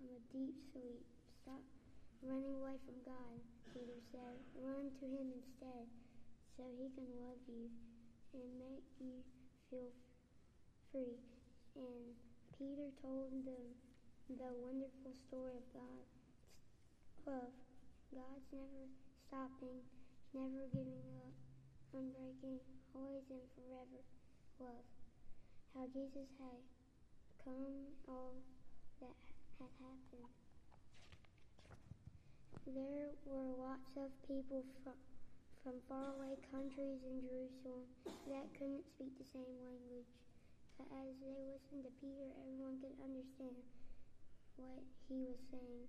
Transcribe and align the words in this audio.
from 0.00 0.16
a 0.16 0.22
deep 0.32 0.56
sleep. 0.72 1.04
Stop 1.44 1.60
running 2.24 2.56
away 2.56 2.80
from 2.88 2.96
God, 3.04 3.36
Peter 3.68 4.00
said. 4.08 4.40
Run 4.56 4.88
to 4.96 5.04
Him 5.04 5.28
instead 5.36 5.84
so 6.56 6.64
He 6.80 6.88
can 6.96 7.04
love 7.20 7.36
you 7.44 7.68
and 8.32 8.48
make 8.56 8.88
you 8.96 9.20
feel 9.68 9.92
free. 10.88 11.20
And 11.76 12.16
Peter 12.56 12.88
told 13.04 13.44
them 13.44 13.76
the 14.40 14.48
wonderful 14.64 15.12
story 15.28 15.60
of 15.60 15.68
God's 15.76 16.16
love. 17.28 17.52
God's 18.08 18.48
never 18.56 18.88
stopping, 19.28 19.84
never 20.32 20.64
giving 20.72 21.04
up, 21.20 21.36
unbreaking, 21.92 22.56
always 22.96 23.28
and 23.28 23.44
forever 23.52 24.00
love. 24.64 24.86
How 25.76 25.84
Jesus 25.92 26.32
had 26.40 26.64
come 27.44 27.92
all 28.08 28.40
had 29.60 29.68
happened. 29.76 30.32
There 32.64 33.12
were 33.28 33.52
lots 33.60 33.92
of 34.00 34.08
people 34.24 34.64
from, 34.80 34.96
from 35.60 35.76
faraway 35.84 36.40
countries 36.48 37.04
in 37.04 37.20
Jerusalem 37.20 37.84
that 38.32 38.48
couldn't 38.56 38.88
speak 38.96 39.12
the 39.20 39.28
same 39.36 39.52
language. 39.60 40.08
But 40.80 40.88
as 40.96 41.12
they 41.20 41.36
listened 41.44 41.84
to 41.84 41.92
Peter, 42.00 42.32
everyone 42.40 42.80
could 42.80 42.96
understand 43.04 43.60
what 44.56 44.80
he 45.12 45.28
was 45.28 45.40
saying 45.52 45.84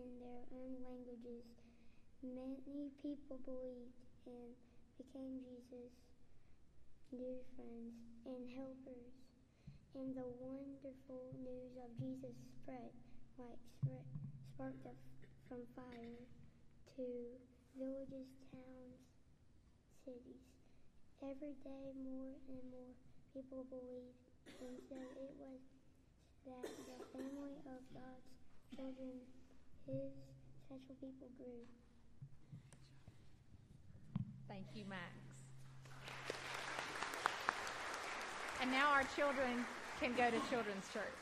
in 0.00 0.08
their 0.16 0.42
own 0.56 0.80
languages. 0.80 1.44
Many 2.24 2.88
people 3.04 3.36
believed 3.44 4.00
and 4.24 4.56
became 4.96 5.44
Jesus' 5.44 6.00
new 7.12 7.36
friends 7.60 7.92
and 8.24 8.40
helpers. 8.56 9.12
And 9.94 10.16
the 10.16 10.24
wonderful 10.40 11.20
news 11.44 11.76
of 11.76 11.92
Jesus 12.00 12.32
spread 12.56 12.92
like 14.58 14.80
up 14.86 14.96
from 15.48 15.60
fire 15.76 16.22
to 16.96 17.04
villages, 17.76 18.28
towns, 18.48 19.04
cities. 20.04 20.44
Every 21.20 21.52
day, 21.60 21.92
more 22.00 22.40
and 22.48 22.62
more 22.72 22.92
people 23.36 23.68
believed, 23.68 24.16
and 24.64 24.80
so 24.88 24.96
it 24.96 25.34
was 25.36 25.60
that 26.46 26.64
the 26.88 26.98
family 27.12 27.60
of 27.68 27.80
God's 27.92 28.32
children, 28.72 29.20
His 29.84 30.08
special 30.64 30.96
people, 31.04 31.28
grew. 31.36 31.68
Thank 34.48 34.66
you, 34.74 34.84
Max. 34.88 35.12
And 38.60 38.70
now 38.70 38.90
our 38.92 39.04
children 39.16 39.66
can 40.02 40.16
go 40.16 40.28
to 40.28 40.50
Children's 40.50 40.88
Church. 40.92 41.21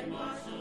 Stir 0.00 0.14
us 0.14 0.59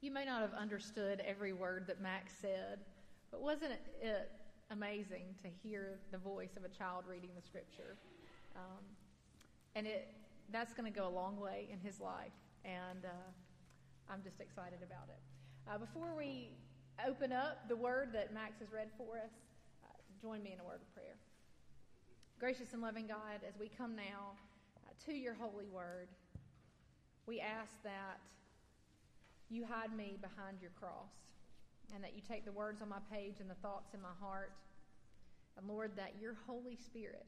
you 0.00 0.10
may 0.10 0.24
not 0.24 0.40
have 0.40 0.54
understood 0.54 1.22
every 1.26 1.52
word 1.52 1.86
that 1.86 2.00
Max 2.00 2.32
said, 2.40 2.80
but 3.30 3.42
wasn't 3.42 3.72
it 4.00 4.30
amazing 4.70 5.34
to 5.42 5.48
hear 5.62 5.98
the 6.10 6.18
voice 6.18 6.56
of 6.56 6.64
a 6.64 6.68
child 6.68 7.04
reading 7.08 7.30
the 7.36 7.42
scripture? 7.42 7.96
Um, 8.56 8.82
and 9.74 9.86
it 9.86 10.08
that's 10.52 10.72
going 10.72 10.90
to 10.90 10.98
go 10.98 11.06
a 11.06 11.14
long 11.14 11.38
way 11.38 11.68
in 11.70 11.78
his 11.78 12.00
life, 12.00 12.32
and 12.64 13.04
uh, 13.04 14.12
I'm 14.12 14.22
just 14.22 14.40
excited 14.40 14.80
about 14.82 15.06
it. 15.08 15.20
Uh, 15.70 15.78
before 15.78 16.14
we 16.16 16.50
open 17.06 17.30
up 17.30 17.68
the 17.68 17.76
word 17.76 18.08
that 18.12 18.34
Max 18.34 18.58
has 18.58 18.72
read 18.72 18.88
for 18.98 19.18
us, 19.18 19.30
uh, 19.84 19.88
join 20.20 20.42
me 20.42 20.52
in 20.52 20.60
a 20.60 20.64
word 20.64 20.80
of 20.82 20.94
prayer. 20.94 21.14
Gracious 22.40 22.72
and 22.72 22.82
loving 22.82 23.06
God, 23.06 23.46
as 23.46 23.60
we 23.60 23.68
come 23.68 23.94
now 23.94 24.32
uh, 24.76 24.90
to 25.06 25.12
your 25.12 25.34
holy 25.34 25.68
word, 25.68 26.08
we 27.26 27.38
ask 27.38 27.70
that 27.84 28.18
you 29.50 29.66
hide 29.66 29.94
me 29.94 30.16
behind 30.20 30.62
your 30.62 30.70
cross 30.78 31.10
and 31.92 32.02
that 32.04 32.14
you 32.14 32.22
take 32.26 32.44
the 32.44 32.52
words 32.52 32.80
on 32.82 32.88
my 32.88 33.02
page 33.12 33.40
and 33.40 33.50
the 33.50 33.58
thoughts 33.62 33.94
in 33.94 34.00
my 34.00 34.14
heart. 34.20 34.52
And 35.58 35.66
Lord, 35.68 35.92
that 35.96 36.14
your 36.20 36.36
Holy 36.46 36.76
Spirit 36.76 37.26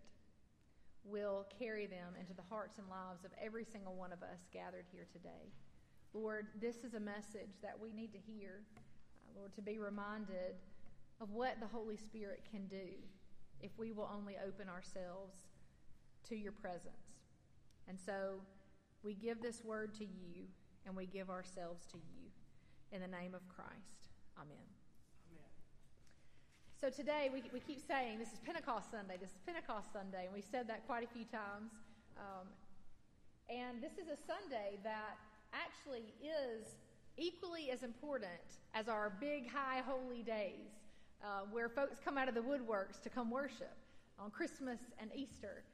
will 1.05 1.47
carry 1.59 1.87
them 1.87 2.15
into 2.19 2.33
the 2.33 2.47
hearts 2.49 2.79
and 2.79 2.89
lives 2.89 3.25
of 3.25 3.33
every 3.43 3.65
single 3.65 3.95
one 3.95 4.13
of 4.13 4.23
us 4.23 4.47
gathered 4.53 4.87
here 4.93 5.07
today. 5.13 5.51
Lord, 6.15 6.47
this 6.61 6.77
is 6.85 6.95
a 6.95 7.01
message 7.01 7.59
that 7.61 7.75
we 7.81 7.93
need 7.93 8.13
to 8.13 8.19
hear. 8.19 8.61
Uh, 9.27 9.41
Lord, 9.41 9.53
to 9.55 9.63
be 9.63 9.79
reminded 9.79 10.55
of 11.21 11.31
what 11.31 11.59
the 11.61 11.67
Holy 11.67 11.97
Spirit 11.97 12.43
can 12.51 12.67
do 12.67 12.95
if 13.61 13.71
we 13.79 13.91
will 13.91 14.09
only 14.17 14.37
open 14.47 14.69
ourselves 14.69 15.35
to 16.29 16.37
your 16.37 16.53
presence. 16.53 17.19
And 17.89 17.99
so 17.99 18.41
we 19.03 19.15
give 19.15 19.43
this 19.43 19.65
word 19.65 19.95
to 19.95 20.05
you 20.05 20.47
and 20.87 20.97
we 20.97 21.07
give 21.07 21.31
ourselves 21.31 21.85
to 21.93 21.99
you. 21.99 22.29
In 22.93 23.01
the 23.01 23.09
name 23.09 23.35
of 23.35 23.41
Christ. 23.49 24.13
Amen. 24.37 24.69
amen. 25.33 25.53
So 26.79 26.91
today 26.91 27.31
we, 27.33 27.43
we 27.53 27.61
keep 27.61 27.81
saying 27.81 28.19
this 28.19 28.33
is 28.33 28.41
Pentecost 28.45 28.91
Sunday, 28.91 29.17
this 29.21 29.31
is 29.31 29.41
Pentecost 29.47 29.93
Sunday, 29.93 30.27
and 30.27 30.35
we 30.35 30.43
said 30.43 30.69
that 30.69 30.87
quite 30.87 31.03
a 31.03 31.09
few 31.09 31.25
times. 31.25 31.73
Um, 32.19 32.47
and 33.49 33.83
this 33.83 33.93
is 33.93 34.09
a 34.09 34.19
Sunday 34.27 34.79
that 34.85 35.17
actually 35.53 36.13
is 36.21 36.77
equally 37.17 37.71
as 37.71 37.83
important 37.83 38.61
as 38.75 38.89
our 38.89 39.13
big, 39.21 39.49
high, 39.49 39.83
holy 39.87 40.23
days, 40.23 40.73
uh, 41.23 41.43
where 41.51 41.69
folks 41.69 41.99
come 42.05 42.19
out 42.19 42.29
of 42.29 42.35
the 42.35 42.41
woodworks 42.41 43.01
to 43.03 43.11
come 43.11 43.31
worship 43.31 43.77
on 44.19 44.31
Christmas 44.31 44.81
and 44.99 45.11
Easter. 45.15 45.65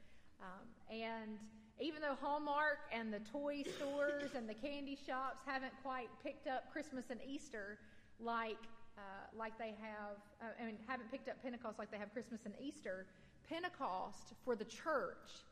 Um, 0.41 0.67
and 0.89 1.37
even 1.79 2.01
though 2.01 2.17
Hallmark 2.21 2.79
and 2.91 3.13
the 3.13 3.19
toy 3.31 3.63
stores 3.77 4.31
and 4.35 4.47
the 4.47 4.53
candy 4.53 4.97
shops 5.07 5.39
haven't 5.45 5.73
quite 5.83 6.09
picked 6.23 6.47
up 6.47 6.71
Christmas 6.71 7.05
and 7.09 7.19
Easter 7.27 7.77
like 8.19 8.57
uh, 8.97 9.01
like 9.37 9.57
they 9.57 9.73
have, 9.81 10.17
uh, 10.41 10.61
I 10.61 10.65
mean, 10.65 10.75
haven't 10.85 11.09
picked 11.09 11.29
up 11.29 11.41
Pentecost 11.41 11.79
like 11.79 11.89
they 11.89 11.97
have 11.97 12.11
Christmas 12.11 12.41
and 12.43 12.53
Easter, 12.61 13.05
Pentecost 13.47 14.33
for 14.43 14.57
the 14.57 14.65
church 14.65 15.45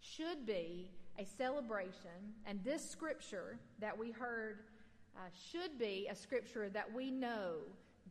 should 0.00 0.44
be 0.44 0.90
a 1.18 1.24
celebration, 1.24 2.34
and 2.46 2.62
this 2.64 2.88
scripture 2.88 3.58
that 3.80 3.96
we 3.96 4.10
heard 4.10 4.60
uh, 5.16 5.20
should 5.50 5.78
be 5.78 6.08
a 6.10 6.14
scripture 6.14 6.68
that 6.68 6.92
we 6.92 7.10
know 7.10 7.58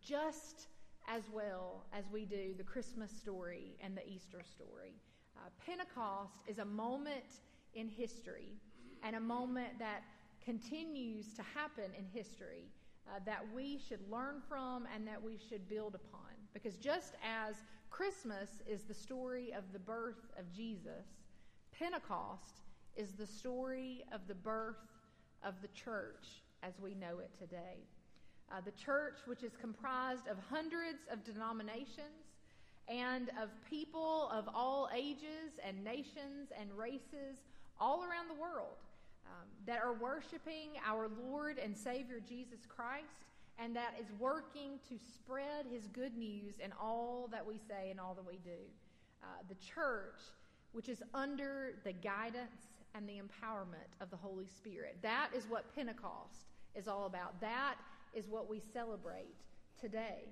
just 0.01 0.67
as 1.07 1.23
well 1.33 1.85
as 1.93 2.05
we 2.11 2.25
do 2.25 2.53
the 2.57 2.63
Christmas 2.63 3.11
story 3.11 3.75
and 3.81 3.95
the 3.95 4.07
Easter 4.07 4.41
story. 4.43 4.93
Uh, 5.37 5.49
Pentecost 5.65 6.39
is 6.47 6.59
a 6.59 6.65
moment 6.65 7.41
in 7.77 7.87
history 7.87 8.57
and 9.03 9.15
a 9.15 9.19
moment 9.19 9.79
that 9.79 10.01
continues 10.43 11.33
to 11.33 11.43
happen 11.43 11.85
in 11.97 12.05
history 12.05 12.65
uh, 13.07 13.19
that 13.25 13.43
we 13.55 13.79
should 13.87 13.99
learn 14.11 14.41
from 14.49 14.87
and 14.93 15.07
that 15.07 15.21
we 15.21 15.37
should 15.37 15.69
build 15.69 15.95
upon. 15.95 16.31
Because 16.53 16.77
just 16.77 17.13
as 17.23 17.55
Christmas 17.89 18.49
is 18.67 18.83
the 18.83 18.93
story 18.93 19.53
of 19.55 19.63
the 19.71 19.79
birth 19.79 20.31
of 20.37 20.51
Jesus, 20.51 21.05
Pentecost 21.77 22.61
is 22.95 23.13
the 23.13 23.27
story 23.27 24.03
of 24.11 24.21
the 24.27 24.35
birth 24.35 24.87
of 25.43 25.61
the 25.61 25.67
church 25.69 26.41
as 26.63 26.79
we 26.81 26.95
know 26.95 27.19
it 27.19 27.29
today. 27.37 27.77
Uh, 28.51 28.61
the 28.63 28.71
church, 28.71 29.19
which 29.25 29.43
is 29.43 29.51
comprised 29.59 30.27
of 30.27 30.37
hundreds 30.49 31.05
of 31.11 31.23
denominations 31.23 32.31
and 32.87 33.29
of 33.41 33.49
people 33.69 34.29
of 34.33 34.47
all 34.53 34.89
ages 34.95 35.59
and 35.65 35.83
nations 35.83 36.49
and 36.59 36.71
races 36.73 37.37
all 37.79 38.03
around 38.03 38.27
the 38.29 38.39
world 38.39 38.77
um, 39.25 39.47
that 39.65 39.81
are 39.81 39.93
worshiping 39.93 40.69
our 40.85 41.09
Lord 41.29 41.57
and 41.57 41.75
Savior 41.75 42.19
Jesus 42.27 42.59
Christ 42.67 43.27
and 43.59 43.75
that 43.75 43.95
is 43.99 44.07
working 44.19 44.79
to 44.87 44.95
spread 44.97 45.65
his 45.71 45.87
good 45.87 46.15
news 46.15 46.55
in 46.63 46.71
all 46.79 47.27
that 47.31 47.45
we 47.45 47.57
say 47.57 47.89
and 47.89 47.99
all 47.99 48.13
that 48.13 48.25
we 48.25 48.37
do. 48.43 48.59
Uh, 49.23 49.27
the 49.49 49.55
church, 49.55 50.21
which 50.73 50.89
is 50.89 51.01
under 51.13 51.73
the 51.83 51.91
guidance 51.91 52.67
and 52.93 53.07
the 53.09 53.13
empowerment 53.13 53.89
of 53.99 54.09
the 54.11 54.17
Holy 54.17 54.45
Spirit. 54.45 54.97
That 55.01 55.29
is 55.35 55.45
what 55.49 55.75
Pentecost 55.75 56.45
is 56.75 56.87
all 56.87 57.05
about. 57.05 57.39
That 57.41 57.75
is 58.13 58.27
what 58.27 58.49
we 58.49 58.61
celebrate 58.73 59.35
today. 59.79 60.25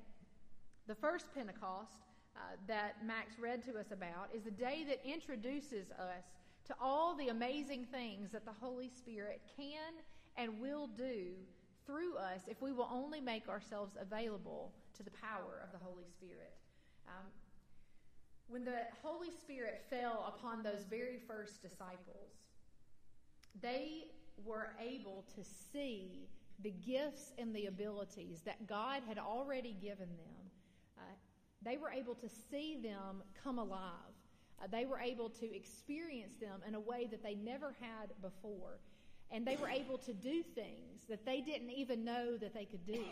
The 0.88 0.96
first 0.96 1.26
Pentecost 1.34 1.98
uh, 2.36 2.40
that 2.68 3.04
Max 3.06 3.40
read 3.40 3.64
to 3.64 3.80
us 3.80 3.92
about 3.92 4.30
is 4.36 4.44
the 4.44 4.52
day 4.52 4.86
that 4.88 5.02
introduces 5.04 5.90
us 5.92 6.26
to 6.66 6.76
all 6.82 7.16
the 7.16 7.28
amazing 7.28 7.86
things 7.86 8.32
that 8.32 8.46
the 8.46 8.52
Holy 8.52 8.90
Spirit 8.90 9.42
can 9.56 9.94
and 10.36 10.60
will 10.60 10.88
do 10.88 11.34
through 11.86 12.18
us 12.18 12.42
if 12.48 12.62
we 12.62 12.72
will 12.72 12.90
only 12.92 13.22
make 13.22 13.48
ourselves 13.48 13.96
available 14.00 14.74
to 14.98 15.04
the 15.04 15.12
power 15.12 15.62
of 15.64 15.72
the 15.72 15.84
Holy 15.84 16.06
Spirit. 16.10 16.54
Um, 17.08 17.26
when 18.48 18.64
the 18.64 18.82
Holy 19.04 19.30
Spirit 19.32 19.84
fell 19.90 20.34
upon 20.36 20.64
those 20.64 20.86
very 20.90 21.20
first 21.28 21.62
disciples, 21.62 22.32
they 23.62 24.06
were 24.44 24.76
able 24.80 25.26
to 25.36 25.44
see 25.72 26.28
the 26.62 26.72
gifts 26.72 27.34
and 27.38 27.56
the 27.56 27.66
abilities 27.66 28.42
that 28.46 28.68
God 28.68 29.02
had 29.08 29.18
already 29.18 29.76
given 29.82 30.08
them. 30.08 30.52
Uh, 30.98 31.02
they 31.62 31.78
were 31.78 31.90
able 31.90 32.16
to 32.16 32.30
see 32.30 32.78
them 32.82 33.24
come 33.44 33.60
alive. 33.60 33.92
Uh, 34.62 34.68
they 34.72 34.86
were 34.86 35.00
able 35.00 35.30
to 35.30 35.56
experience 35.56 36.36
them 36.40 36.62
in 36.68 36.76
a 36.76 36.80
way 36.80 37.08
that 37.12 37.24
they 37.24 37.36
never 37.36 37.76
had 37.80 38.10
before. 38.22 38.80
And 39.32 39.46
they 39.46 39.58
were 39.58 39.68
able 39.70 39.98
to 40.00 40.14
do 40.14 40.44
things 40.44 41.02
that 41.10 41.26
they 41.26 41.42
didn't 41.42 41.72
even 41.72 42.06
know 42.06 42.38
that 42.38 42.54
they 42.54 42.66
could 42.66 42.86
do, 42.86 43.04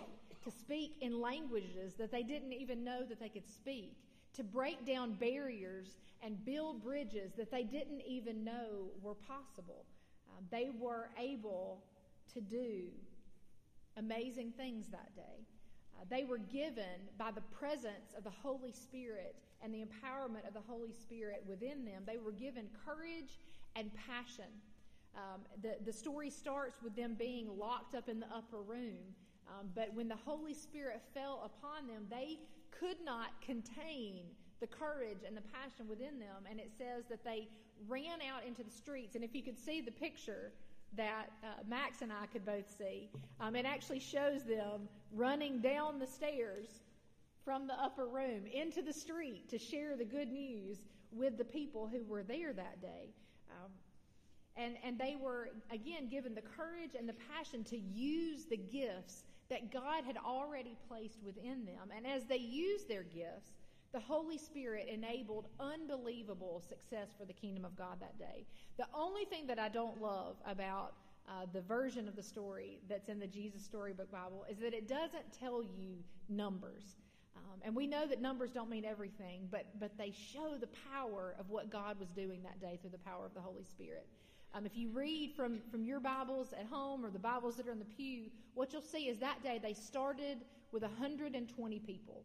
to 0.44 0.52
speak 0.52 0.96
in 1.02 1.20
languages 1.20 1.94
that 1.98 2.12
they 2.12 2.24
didn't 2.24 2.54
even 2.54 2.84
know 2.84 3.04
that 3.04 3.20
they 3.20 3.30
could 3.30 3.48
speak, 3.48 3.98
to 4.36 4.44
break 4.44 4.86
down 4.86 5.14
barriers 5.14 5.88
and 6.22 6.44
build 6.46 6.84
bridges 6.84 7.34
that 7.38 7.52
they 7.52 7.64
didn't 7.64 8.02
even 8.02 8.44
know 8.44 8.92
were 9.02 9.16
possible. 9.16 9.86
Um, 10.30 10.46
they 10.52 10.70
were 10.80 11.10
able 11.20 11.84
to 12.34 12.42
do 12.42 12.86
amazing 13.98 14.54
things 14.58 14.88
that 14.88 15.16
day. 15.16 15.46
Uh, 16.00 16.06
they 16.10 16.24
were 16.24 16.38
given 16.38 17.08
by 17.18 17.32
the 17.32 17.42
presence 17.42 18.14
of 18.18 18.24
the 18.24 18.30
Holy 18.30 18.72
Spirit 18.72 19.36
and 19.64 19.74
the 19.74 19.80
empowerment 19.80 20.48
of 20.48 20.54
the 20.54 20.62
Holy 20.68 20.92
Spirit 20.92 21.44
within 21.48 21.86
them. 21.86 22.04
They 22.06 22.18
were 22.18 22.32
given 22.32 22.68
courage 22.86 23.40
and 23.76 23.90
passion. 24.08 24.52
Um, 25.16 25.42
the, 25.62 25.76
the 25.86 25.94
story 25.94 26.30
starts 26.30 26.82
with 26.84 26.96
them 26.96 27.16
being 27.18 27.48
locked 27.58 27.96
up 27.96 28.10
in 28.10 28.20
the 28.20 28.28
upper 28.34 28.62
room. 28.62 28.98
Um, 29.48 29.70
but 29.76 29.94
when 29.94 30.08
the 30.08 30.16
Holy 30.16 30.54
Spirit 30.54 31.02
fell 31.14 31.44
upon 31.46 31.88
them, 31.88 32.08
they 32.10 32.40
could 32.72 32.98
not 33.06 33.30
contain 33.42 34.24
the 34.60 34.68
courage 34.68 35.20
and 35.28 35.36
the 35.36 35.42
passion 35.42 35.88
within 35.88 36.20
them. 36.20 36.48
And 36.50 36.60
it 36.60 36.72
says 36.78 37.06
that 37.10 37.24
they 37.24 37.48
ran 37.88 38.20
out 38.22 38.46
into 38.48 38.64
the 38.64 38.72
streets. 38.72 39.16
And 39.16 39.24
if 39.24 39.36
you 39.36 39.44
could 39.44 39.60
see 39.60 39.82
the 39.82 39.92
picture, 39.92 40.52
that 40.96 41.32
uh, 41.44 41.48
Max 41.68 42.02
and 42.02 42.12
I 42.12 42.26
could 42.28 42.46
both 42.46 42.70
see. 42.78 43.10
Um, 43.40 43.56
it 43.56 43.66
actually 43.66 44.00
shows 44.00 44.44
them 44.44 44.88
running 45.12 45.60
down 45.60 46.00
the 46.00 46.08
stairs 46.08 46.68
from 47.44 47.68
the 47.68 47.74
upper 47.74 48.08
room 48.08 48.46
into 48.52 48.82
the 48.82 48.94
street 48.94 49.50
to 49.50 49.58
share 49.58 49.96
the 49.98 50.06
good 50.06 50.32
news 50.32 50.78
with 51.12 51.38
the 51.38 51.44
people 51.44 51.88
who 51.92 52.04
were 52.06 52.24
there 52.24 52.54
that 52.54 52.82
day. 52.82 53.14
Um, 53.52 53.72
and, 54.56 54.76
and 54.84 54.98
they 54.98 55.16
were, 55.20 55.50
again, 55.72 56.08
given 56.10 56.36
the 56.36 56.42
courage 56.42 56.92
and 56.98 57.10
the 57.10 57.16
passion 57.36 57.64
to 57.66 57.78
use 57.78 58.46
the 58.46 58.58
gifts 58.58 59.24
that 59.50 59.72
God 59.72 60.04
had 60.06 60.18
already 60.18 60.78
placed 60.88 61.22
within 61.24 61.66
them. 61.66 61.90
And 61.96 62.08
as 62.08 62.24
they 62.26 62.38
used 62.38 62.88
their 62.88 63.04
gifts, 63.04 63.52
the 63.94 64.00
Holy 64.00 64.40
Spirit 64.40 64.90
enabled 64.92 65.48
unbelievable 65.60 66.62
success 66.68 67.10
for 67.18 67.26
the 67.26 67.34
kingdom 67.34 67.64
of 67.64 67.76
God 67.78 68.00
that 68.02 68.18
day. 68.18 68.46
The 68.78 68.88
only 68.94 69.26
thing 69.26 69.46
that 69.48 69.60
I 69.60 69.70
don't 69.70 70.02
love 70.02 70.38
about 70.46 70.94
uh, 71.30 71.46
the 71.54 71.62
version 71.62 72.08
of 72.08 72.16
the 72.16 72.24
story 72.24 72.80
that's 72.90 73.08
in 73.08 73.20
the 73.20 73.28
Jesus 73.28 73.64
Storybook 73.64 74.12
Bible 74.12 74.46
is 74.50 74.58
that 74.58 74.74
it 74.74 74.88
doesn't 74.88 75.32
tell 75.40 75.64
you 75.64 75.98
numbers. 76.28 76.96
Um, 77.38 77.60
and 77.62 77.76
we 77.76 77.86
know 77.86 78.08
that 78.08 78.20
numbers 78.20 78.52
don't 78.52 78.70
mean 78.70 78.84
everything, 78.84 79.48
but, 79.52 79.68
but 79.80 79.96
they 79.98 80.12
show 80.12 80.56
the 80.60 80.70
power 80.92 81.36
of 81.40 81.50
what 81.52 81.70
God 81.70 82.00
was 82.00 82.10
doing 82.10 82.42
that 82.44 82.60
day 82.60 82.80
through 82.82 82.92
the 82.92 82.98
power 82.98 83.26
of 83.28 83.34
the 83.36 83.42
Holy 83.42 83.64
Spirit. 83.64 84.08
Um, 84.56 84.66
if 84.66 84.76
you 84.76 84.90
read 84.90 85.34
from, 85.36 85.62
from 85.72 85.84
your 85.84 86.00
Bibles 86.00 86.52
at 86.54 86.66
home 86.66 87.06
or 87.06 87.12
the 87.12 87.20
Bibles 87.20 87.56
that 87.58 87.68
are 87.68 87.72
in 87.72 87.80
the 87.80 87.86
pew, 87.86 88.26
what 88.56 88.74
you'll 88.74 88.82
see 88.82 89.08
is 89.08 89.20
that 89.20 89.42
day 89.44 89.60
they 89.62 89.74
started 89.74 90.40
with 90.72 90.82
120 90.82 91.80
people. 91.80 92.24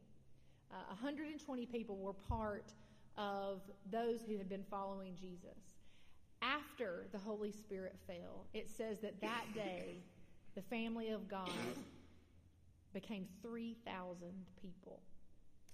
Uh, 0.73 0.77
120 0.89 1.67
people 1.67 1.97
were 1.97 2.13
part 2.13 2.73
of 3.17 3.61
those 3.91 4.21
who 4.27 4.37
had 4.37 4.49
been 4.49 4.65
following 4.71 5.15
Jesus. 5.21 5.59
After 6.41 7.07
the 7.13 7.19
Holy 7.19 7.51
Spirit 7.51 7.97
fell, 8.07 8.47
it 8.55 8.71
says 8.71 8.99
that 9.01 9.21
that 9.21 9.45
day 9.55 10.03
the 10.55 10.63
family 10.63 11.11
of 11.11 11.29
God 11.29 11.51
became 12.93 13.27
3,000 13.43 14.17
people. 14.63 15.01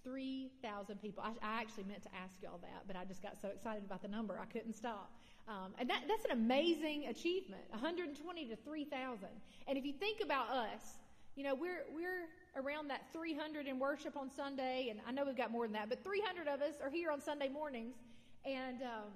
3,000 0.02 1.00
people. 1.00 1.24
I, 1.24 1.30
I, 1.42 1.60
actually 1.60 1.84
meant 1.84 2.02
to 2.02 2.10
ask 2.14 2.34
y'all 2.42 2.58
that, 2.60 2.86
but 2.86 2.96
I 2.96 3.04
just 3.04 3.22
got 3.22 3.40
so 3.40 3.48
excited 3.48 3.84
about 3.84 4.02
the 4.02 4.08
number, 4.08 4.38
I 4.38 4.44
couldn't 4.44 4.74
stop. 4.74 5.10
Um, 5.48 5.72
and 5.78 5.88
that, 5.88 6.02
that's 6.06 6.24
an 6.26 6.32
amazing 6.32 7.06
achievement 7.06 7.62
120 7.70 8.46
to 8.46 8.56
3,000. 8.56 9.28
And 9.66 9.78
if 9.78 9.84
you 9.84 9.92
think 9.92 10.20
about 10.22 10.50
us, 10.50 10.98
you 11.36 11.44
know, 11.44 11.54
we're, 11.54 11.84
we're 11.94 12.28
around 12.56 12.88
that 12.88 13.02
300 13.12 13.66
in 13.66 13.78
worship 13.78 14.16
on 14.16 14.30
Sunday, 14.30 14.88
and 14.90 15.00
I 15.06 15.12
know 15.12 15.25
we've 15.25 15.37
got 15.37 15.50
more 15.50 15.66
than 15.66 15.75
that, 15.75 15.88
but 15.88 16.02
300 16.04 16.49
of 16.49 16.61
us 16.61 16.75
are 16.82 16.90
here 16.90 17.11
on 17.11 17.20
Sunday 17.20 17.49
mornings, 17.49 17.96
and 18.44 18.82
um, 18.82 19.11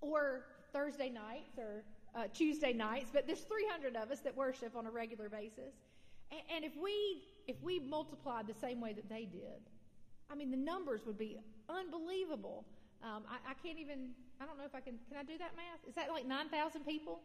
or 0.00 0.42
Thursday 0.72 1.08
nights 1.08 1.58
or 1.58 1.84
uh, 2.14 2.24
Tuesday 2.32 2.72
nights, 2.72 3.10
but 3.12 3.26
there's 3.26 3.40
300 3.40 3.96
of 3.96 4.10
us 4.10 4.20
that 4.20 4.36
worship 4.36 4.76
on 4.76 4.86
a 4.86 4.90
regular 4.90 5.28
basis. 5.28 5.74
And, 6.30 6.40
and 6.56 6.64
if 6.64 6.72
we 6.82 7.22
if 7.46 7.60
we 7.62 7.80
multiplied 7.80 8.46
the 8.46 8.54
same 8.54 8.80
way 8.80 8.92
that 8.92 9.08
they 9.08 9.24
did, 9.24 9.60
I 10.30 10.34
mean, 10.34 10.50
the 10.50 10.56
numbers 10.56 11.00
would 11.06 11.18
be 11.18 11.38
unbelievable. 11.68 12.64
Um, 13.02 13.24
I, 13.28 13.50
I, 13.50 13.54
can't 13.54 13.78
even. 13.78 14.10
I 14.40 14.46
don't 14.46 14.56
know 14.56 14.64
if 14.64 14.74
I 14.74 14.80
can. 14.80 14.94
Can 15.08 15.18
I 15.18 15.24
do 15.24 15.36
that 15.38 15.52
math? 15.56 15.88
Is 15.88 15.94
that 15.94 16.08
like 16.10 16.26
9,000 16.26 16.86
people? 16.86 17.20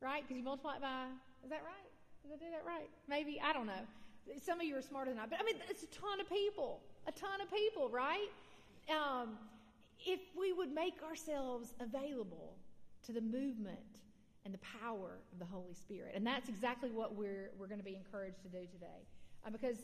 Right? 0.00 0.22
Because 0.22 0.36
you 0.36 0.44
multiply 0.44 0.76
it 0.76 0.82
by. 0.82 1.06
Is 1.42 1.50
that 1.50 1.62
right? 1.64 1.90
Did 2.22 2.32
I 2.34 2.36
do 2.36 2.50
that 2.52 2.64
right? 2.64 2.88
Maybe 3.08 3.40
I 3.42 3.52
don't 3.52 3.66
know. 3.66 3.84
Some 4.44 4.60
of 4.60 4.66
you 4.66 4.76
are 4.76 4.82
smarter 4.82 5.10
than 5.10 5.20
I, 5.20 5.26
but 5.26 5.38
I 5.40 5.44
mean, 5.44 5.56
it's 5.68 5.82
a 5.82 5.86
ton 5.86 6.20
of 6.20 6.28
people. 6.28 6.80
A 7.06 7.12
ton 7.12 7.40
of 7.40 7.50
people, 7.50 7.88
right? 7.88 8.28
Um, 8.88 9.38
if 10.06 10.20
we 10.38 10.52
would 10.52 10.72
make 10.72 11.02
ourselves 11.02 11.74
available 11.80 12.56
to 13.06 13.12
the 13.12 13.20
movement 13.20 13.78
and 14.44 14.54
the 14.54 14.58
power 14.80 15.18
of 15.32 15.38
the 15.38 15.44
Holy 15.44 15.74
Spirit. 15.74 16.12
And 16.14 16.26
that's 16.26 16.48
exactly 16.48 16.90
what 16.90 17.14
we're, 17.14 17.50
we're 17.58 17.66
going 17.66 17.80
to 17.80 17.84
be 17.84 17.96
encouraged 17.96 18.42
to 18.42 18.48
do 18.48 18.66
today. 18.72 19.06
Uh, 19.46 19.50
because 19.50 19.76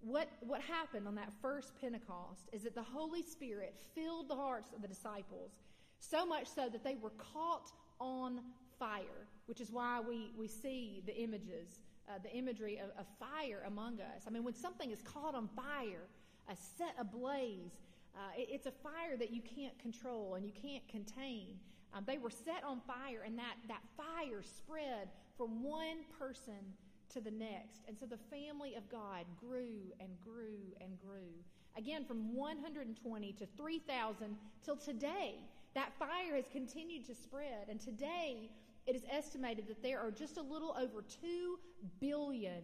what, 0.00 0.28
what 0.40 0.60
happened 0.60 1.08
on 1.08 1.14
that 1.16 1.32
first 1.42 1.72
Pentecost 1.80 2.48
is 2.52 2.62
that 2.62 2.74
the 2.74 2.82
Holy 2.82 3.22
Spirit 3.22 3.74
filled 3.94 4.28
the 4.28 4.36
hearts 4.36 4.70
of 4.74 4.82
the 4.82 4.88
disciples 4.88 5.52
so 5.98 6.24
much 6.24 6.46
so 6.46 6.68
that 6.68 6.84
they 6.84 6.94
were 7.00 7.12
caught 7.32 7.72
on 8.00 8.40
fire, 8.78 9.26
which 9.46 9.60
is 9.60 9.72
why 9.72 10.00
we, 10.00 10.30
we 10.38 10.46
see 10.46 11.02
the 11.06 11.16
images, 11.16 11.80
uh, 12.08 12.18
the 12.22 12.34
imagery 12.34 12.78
of, 12.78 12.90
of, 12.98 13.06
fire 13.18 13.62
among 13.66 14.00
us. 14.00 14.22
I 14.26 14.30
mean, 14.30 14.44
when 14.44 14.54
something 14.54 14.90
is 14.90 15.02
caught 15.02 15.34
on 15.34 15.48
fire, 15.48 16.08
uh, 16.48 16.54
set 16.76 16.94
ablaze, 16.98 17.72
uh, 18.14 18.20
it, 18.36 18.48
it's 18.50 18.66
a 18.66 18.70
fire 18.70 19.16
that 19.18 19.30
you 19.30 19.42
can't 19.42 19.78
control 19.78 20.34
and 20.34 20.44
you 20.44 20.52
can't 20.52 20.86
contain. 20.88 21.56
Um, 21.94 22.04
they 22.06 22.18
were 22.18 22.30
set 22.30 22.64
on 22.66 22.80
fire, 22.86 23.22
and 23.24 23.38
that, 23.38 23.54
that 23.68 23.82
fire 23.96 24.42
spread 24.42 25.08
from 25.36 25.62
one 25.62 26.04
person 26.18 26.74
to 27.12 27.20
the 27.20 27.30
next. 27.30 27.80
And 27.86 27.96
so 27.98 28.06
the 28.06 28.18
family 28.30 28.74
of 28.74 28.88
God 28.90 29.24
grew 29.40 29.92
and 30.00 30.10
grew 30.22 30.58
and 30.80 30.98
grew. 31.00 31.32
Again, 31.76 32.04
from 32.04 32.34
120 32.34 33.32
to 33.32 33.46
3,000 33.56 34.36
till 34.64 34.76
today. 34.76 35.36
That 35.74 35.92
fire 35.98 36.34
has 36.34 36.46
continued 36.50 37.06
to 37.06 37.14
spread. 37.14 37.68
And 37.68 37.80
today, 37.80 38.50
it 38.88 38.96
is 38.96 39.02
estimated 39.10 39.68
that 39.68 39.82
there 39.82 40.00
are 40.00 40.10
just 40.10 40.38
a 40.38 40.42
little 40.42 40.74
over 40.80 41.04
2 41.20 41.58
billion 42.00 42.62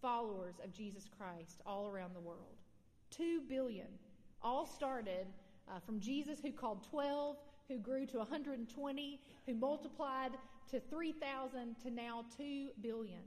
followers 0.00 0.56
of 0.62 0.72
Jesus 0.72 1.08
Christ 1.16 1.62
all 1.64 1.86
around 1.86 2.14
the 2.14 2.20
world. 2.20 2.58
2 3.10 3.42
billion. 3.48 3.86
All 4.42 4.66
started 4.66 5.26
uh, 5.70 5.78
from 5.78 6.00
Jesus, 6.00 6.40
who 6.42 6.50
called 6.50 6.84
12 6.90 7.36
who 7.68 7.78
grew 7.78 8.06
to 8.06 8.18
120, 8.18 9.20
who 9.46 9.54
multiplied 9.54 10.32
to 10.70 10.80
3,000 10.80 11.76
to 11.82 11.90
now 11.90 12.24
2 12.36 12.68
billion. 12.80 13.20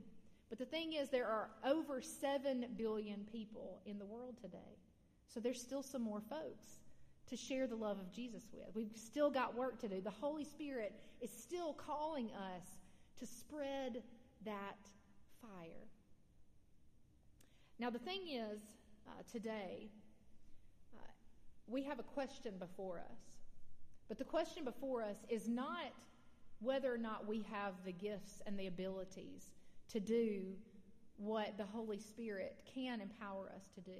But 0.48 0.58
the 0.58 0.64
thing 0.64 0.92
is, 0.92 1.08
there 1.08 1.26
are 1.26 1.50
over 1.64 2.00
7 2.00 2.66
billion 2.76 3.26
people 3.32 3.80
in 3.86 3.98
the 3.98 4.06
world 4.06 4.36
today. 4.40 4.78
So 5.26 5.40
there's 5.40 5.60
still 5.60 5.82
some 5.82 6.02
more 6.02 6.20
folks 6.20 6.78
to 7.28 7.36
share 7.36 7.66
the 7.66 7.74
love 7.74 7.98
of 7.98 8.12
Jesus 8.12 8.44
with. 8.52 8.66
We've 8.74 8.90
still 8.94 9.30
got 9.30 9.56
work 9.56 9.80
to 9.80 9.88
do. 9.88 10.00
The 10.00 10.10
Holy 10.10 10.44
Spirit 10.44 10.92
is 11.20 11.30
still 11.30 11.72
calling 11.72 12.30
us 12.32 12.64
to 13.18 13.26
spread 13.26 14.02
that 14.44 14.78
fire. 15.40 15.88
Now, 17.78 17.90
the 17.90 17.98
thing 17.98 18.22
is, 18.30 18.60
uh, 19.06 19.22
today, 19.30 19.90
uh, 20.94 21.00
we 21.66 21.82
have 21.82 21.98
a 21.98 22.04
question 22.04 22.54
before 22.58 22.98
us. 22.98 23.18
But 24.08 24.18
the 24.18 24.24
question 24.24 24.64
before 24.64 25.02
us 25.02 25.16
is 25.28 25.48
not 25.48 25.92
whether 26.60 26.92
or 26.92 26.98
not 26.98 27.26
we 27.26 27.44
have 27.50 27.74
the 27.84 27.92
gifts 27.92 28.40
and 28.46 28.58
the 28.58 28.66
abilities 28.66 29.50
to 29.88 30.00
do 30.00 30.54
what 31.16 31.56
the 31.58 31.64
Holy 31.64 31.98
Spirit 31.98 32.62
can 32.74 33.00
empower 33.00 33.50
us 33.54 33.68
to 33.74 33.80
do. 33.80 33.98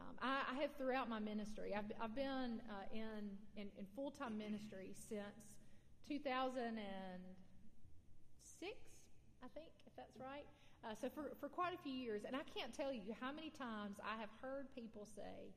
Um, 0.00 0.16
I, 0.22 0.42
I, 0.52 0.54
have 0.62 0.70
throughout 0.76 1.08
my 1.08 1.18
ministry, 1.18 1.74
I've, 1.76 1.90
I've 2.00 2.14
been 2.14 2.62
uh, 2.70 2.84
in, 2.92 3.36
in, 3.56 3.68
in 3.78 3.86
full 3.94 4.10
time 4.10 4.38
ministry 4.38 4.94
since 5.08 5.54
2006, 6.08 8.72
I 9.42 9.48
think, 9.54 9.68
if 9.86 9.96
that's 9.96 10.16
right. 10.16 10.46
Uh, 10.82 10.94
so 10.98 11.10
for, 11.10 11.32
for 11.38 11.48
quite 11.48 11.74
a 11.74 11.78
few 11.82 11.92
years, 11.92 12.22
and 12.26 12.34
I 12.34 12.40
can't 12.56 12.72
tell 12.72 12.90
you 12.92 13.14
how 13.20 13.32
many 13.32 13.50
times 13.50 13.98
I 14.02 14.18
have 14.18 14.30
heard 14.40 14.74
people 14.74 15.06
say, 15.14 15.52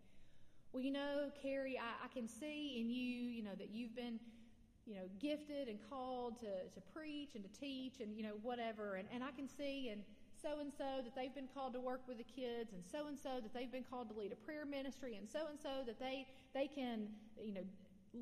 well, 0.73 0.83
you 0.83 0.91
know, 0.91 1.31
Carrie, 1.41 1.79
I, 1.79 2.05
I 2.05 2.07
can 2.13 2.27
see 2.27 2.77
in 2.79 2.89
you, 2.89 3.29
you 3.29 3.43
know, 3.43 3.55
that 3.57 3.69
you've 3.71 3.95
been, 3.95 4.19
you 4.85 4.95
know, 4.95 5.07
gifted 5.19 5.69
and 5.69 5.79
called 5.89 6.39
to, 6.41 6.67
to 6.73 6.81
preach 6.93 7.35
and 7.35 7.43
to 7.43 7.59
teach 7.59 8.01
and, 8.01 8.17
you 8.17 8.23
know, 8.23 8.33
whatever. 8.41 8.95
And, 8.95 9.07
and 9.13 9.23
I 9.23 9.31
can 9.31 9.47
see 9.47 9.89
and 9.89 10.01
so 10.43 10.59
and 10.59 10.71
so 10.77 11.01
that 11.03 11.15
they've 11.15 11.33
been 11.33 11.47
called 11.55 11.73
to 11.73 11.79
work 11.79 12.01
with 12.07 12.17
the 12.17 12.23
kids 12.23 12.73
and 12.73 12.83
so 12.91 13.07
and 13.07 13.17
so 13.17 13.39
that 13.41 13.53
they've 13.53 13.71
been 13.71 13.85
called 13.89 14.09
to 14.09 14.15
lead 14.19 14.31
a 14.31 14.35
prayer 14.35 14.65
ministry 14.65 15.15
and 15.15 15.27
so 15.29 15.39
and 15.49 15.57
so 15.59 15.81
that 15.85 15.99
they, 15.99 16.27
they 16.53 16.67
can, 16.67 17.07
you 17.41 17.53
know, 17.53 17.65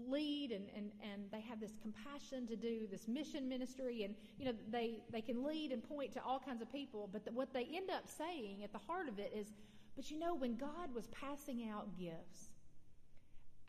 lead 0.08 0.52
and, 0.52 0.68
and, 0.78 0.92
and 1.04 1.24
they 1.34 1.42
have 1.42 1.60
this 1.60 1.74
compassion 1.82 2.48
to 2.48 2.56
do 2.56 2.88
this 2.90 3.10
mission 3.10 3.50
ministry 3.50 4.04
and 4.04 4.16
you 4.40 4.46
know 4.46 4.54
they, 4.70 5.02
they 5.12 5.20
can 5.20 5.44
lead 5.44 5.74
and 5.74 5.84
point 5.84 6.14
to 6.14 6.24
all 6.24 6.40
kinds 6.40 6.62
of 6.62 6.72
people 6.72 7.10
but 7.12 7.26
the, 7.26 7.32
what 7.34 7.52
they 7.52 7.68
end 7.76 7.90
up 7.90 8.08
saying 8.08 8.64
at 8.64 8.72
the 8.72 8.80
heart 8.80 9.10
of 9.10 9.20
it 9.20 9.34
is 9.36 9.48
but 9.96 10.10
you 10.10 10.18
know, 10.18 10.34
when 10.34 10.56
God 10.56 10.94
was 10.94 11.08
passing 11.08 11.70
out 11.70 11.98
gifts, 12.00 12.50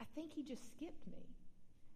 I 0.01 0.05
think 0.15 0.33
He 0.33 0.43
just 0.43 0.69
skipped 0.69 1.07
me. 1.07 1.27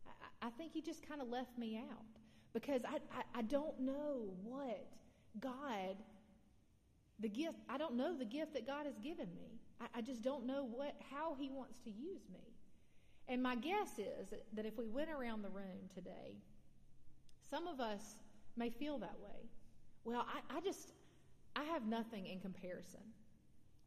I, 0.06 0.48
I 0.48 0.50
think 0.50 0.72
He 0.72 0.80
just 0.80 1.06
kind 1.06 1.20
of 1.20 1.28
left 1.28 1.56
me 1.56 1.76
out 1.78 2.04
because 2.52 2.82
I, 2.84 2.96
I, 3.16 3.38
I 3.38 3.42
don't 3.42 3.78
know 3.80 4.34
what 4.44 4.86
God, 5.40 5.96
the 7.20 7.28
gift, 7.28 7.58
I 7.68 7.78
don't 7.78 7.96
know 7.96 8.16
the 8.16 8.24
gift 8.24 8.54
that 8.54 8.66
God 8.66 8.86
has 8.86 8.98
given 8.98 9.28
me. 9.34 9.60
I, 9.80 9.98
I 9.98 10.00
just 10.02 10.22
don't 10.22 10.46
know 10.46 10.64
what 10.64 10.94
how 11.10 11.34
He 11.34 11.50
wants 11.50 11.80
to 11.80 11.90
use 11.90 12.28
me. 12.32 12.54
And 13.28 13.42
my 13.42 13.56
guess 13.56 13.98
is 13.98 14.32
that 14.52 14.66
if 14.66 14.78
we 14.78 14.86
went 14.86 15.10
around 15.10 15.42
the 15.42 15.48
room 15.48 15.88
today, 15.94 16.36
some 17.50 17.66
of 17.66 17.80
us 17.80 18.16
may 18.56 18.70
feel 18.70 18.98
that 18.98 19.16
way. 19.20 19.48
Well, 20.04 20.24
I, 20.28 20.58
I 20.58 20.60
just, 20.60 20.92
I 21.56 21.64
have 21.64 21.86
nothing 21.86 22.26
in 22.26 22.38
comparison 22.38 23.00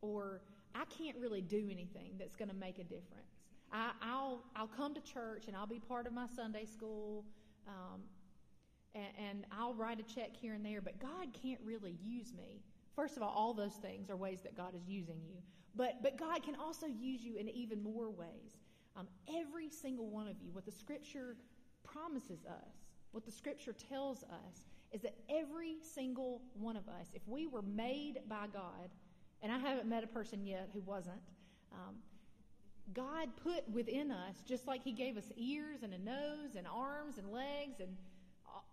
or 0.01 0.41
I 0.75 0.83
can't 0.85 1.17
really 1.17 1.41
do 1.41 1.69
anything 1.71 2.13
that's 2.17 2.35
going 2.35 2.49
to 2.49 2.55
make 2.55 2.79
a 2.79 2.83
difference. 2.83 3.37
I, 3.71 3.91
will 4.01 4.41
I'll 4.55 4.67
come 4.67 4.93
to 4.95 5.01
church 5.01 5.45
and 5.47 5.55
I'll 5.55 5.67
be 5.67 5.79
part 5.79 6.07
of 6.07 6.13
my 6.13 6.25
Sunday 6.35 6.65
school, 6.65 7.23
um, 7.67 8.01
and, 8.95 9.05
and 9.29 9.45
I'll 9.51 9.75
write 9.75 9.99
a 9.99 10.13
check 10.13 10.35
here 10.35 10.53
and 10.53 10.65
there, 10.65 10.81
but 10.81 10.99
God 10.99 11.27
can't 11.43 11.59
really 11.63 11.95
use 12.03 12.33
me. 12.33 12.61
First 12.99 13.15
of 13.15 13.23
all, 13.23 13.29
all 13.29 13.53
those 13.53 13.75
things 13.75 14.09
are 14.09 14.17
ways 14.17 14.41
that 14.41 14.57
God 14.57 14.75
is 14.75 14.85
using 14.85 15.21
you, 15.23 15.37
but 15.73 16.03
but 16.03 16.17
God 16.17 16.43
can 16.43 16.55
also 16.57 16.85
use 16.85 17.23
you 17.23 17.37
in 17.37 17.47
even 17.47 17.81
more 17.81 18.09
ways. 18.09 18.59
Um, 18.97 19.07
every 19.33 19.69
single 19.69 20.09
one 20.09 20.27
of 20.27 20.35
you, 20.41 20.51
what 20.51 20.65
the 20.65 20.71
Scripture 20.73 21.37
promises 21.81 22.45
us, 22.45 22.73
what 23.11 23.23
the 23.23 23.31
Scripture 23.31 23.71
tells 23.71 24.23
us, 24.23 24.65
is 24.91 25.01
that 25.03 25.15
every 25.29 25.77
single 25.81 26.41
one 26.55 26.75
of 26.75 26.89
us, 26.89 27.07
if 27.13 27.21
we 27.25 27.47
were 27.47 27.61
made 27.61 28.19
by 28.27 28.47
God 28.51 28.89
and 29.41 29.49
I 29.49 29.57
haven't 29.57 29.87
met 29.87 30.03
a 30.03 30.07
person 30.07 30.45
yet 30.45 30.69
who 30.73 30.81
wasn't. 30.81 31.21
Um, 31.71 31.95
God 32.93 33.29
put 33.41 33.69
within 33.69 34.11
us, 34.11 34.35
just 34.45 34.67
like 34.67 34.83
He 34.83 34.91
gave 34.91 35.15
us 35.15 35.31
ears 35.37 35.83
and 35.83 35.93
a 35.93 35.99
nose 35.99 36.55
and 36.57 36.67
arms 36.67 37.17
and 37.17 37.31
legs 37.31 37.79
and 37.79 37.95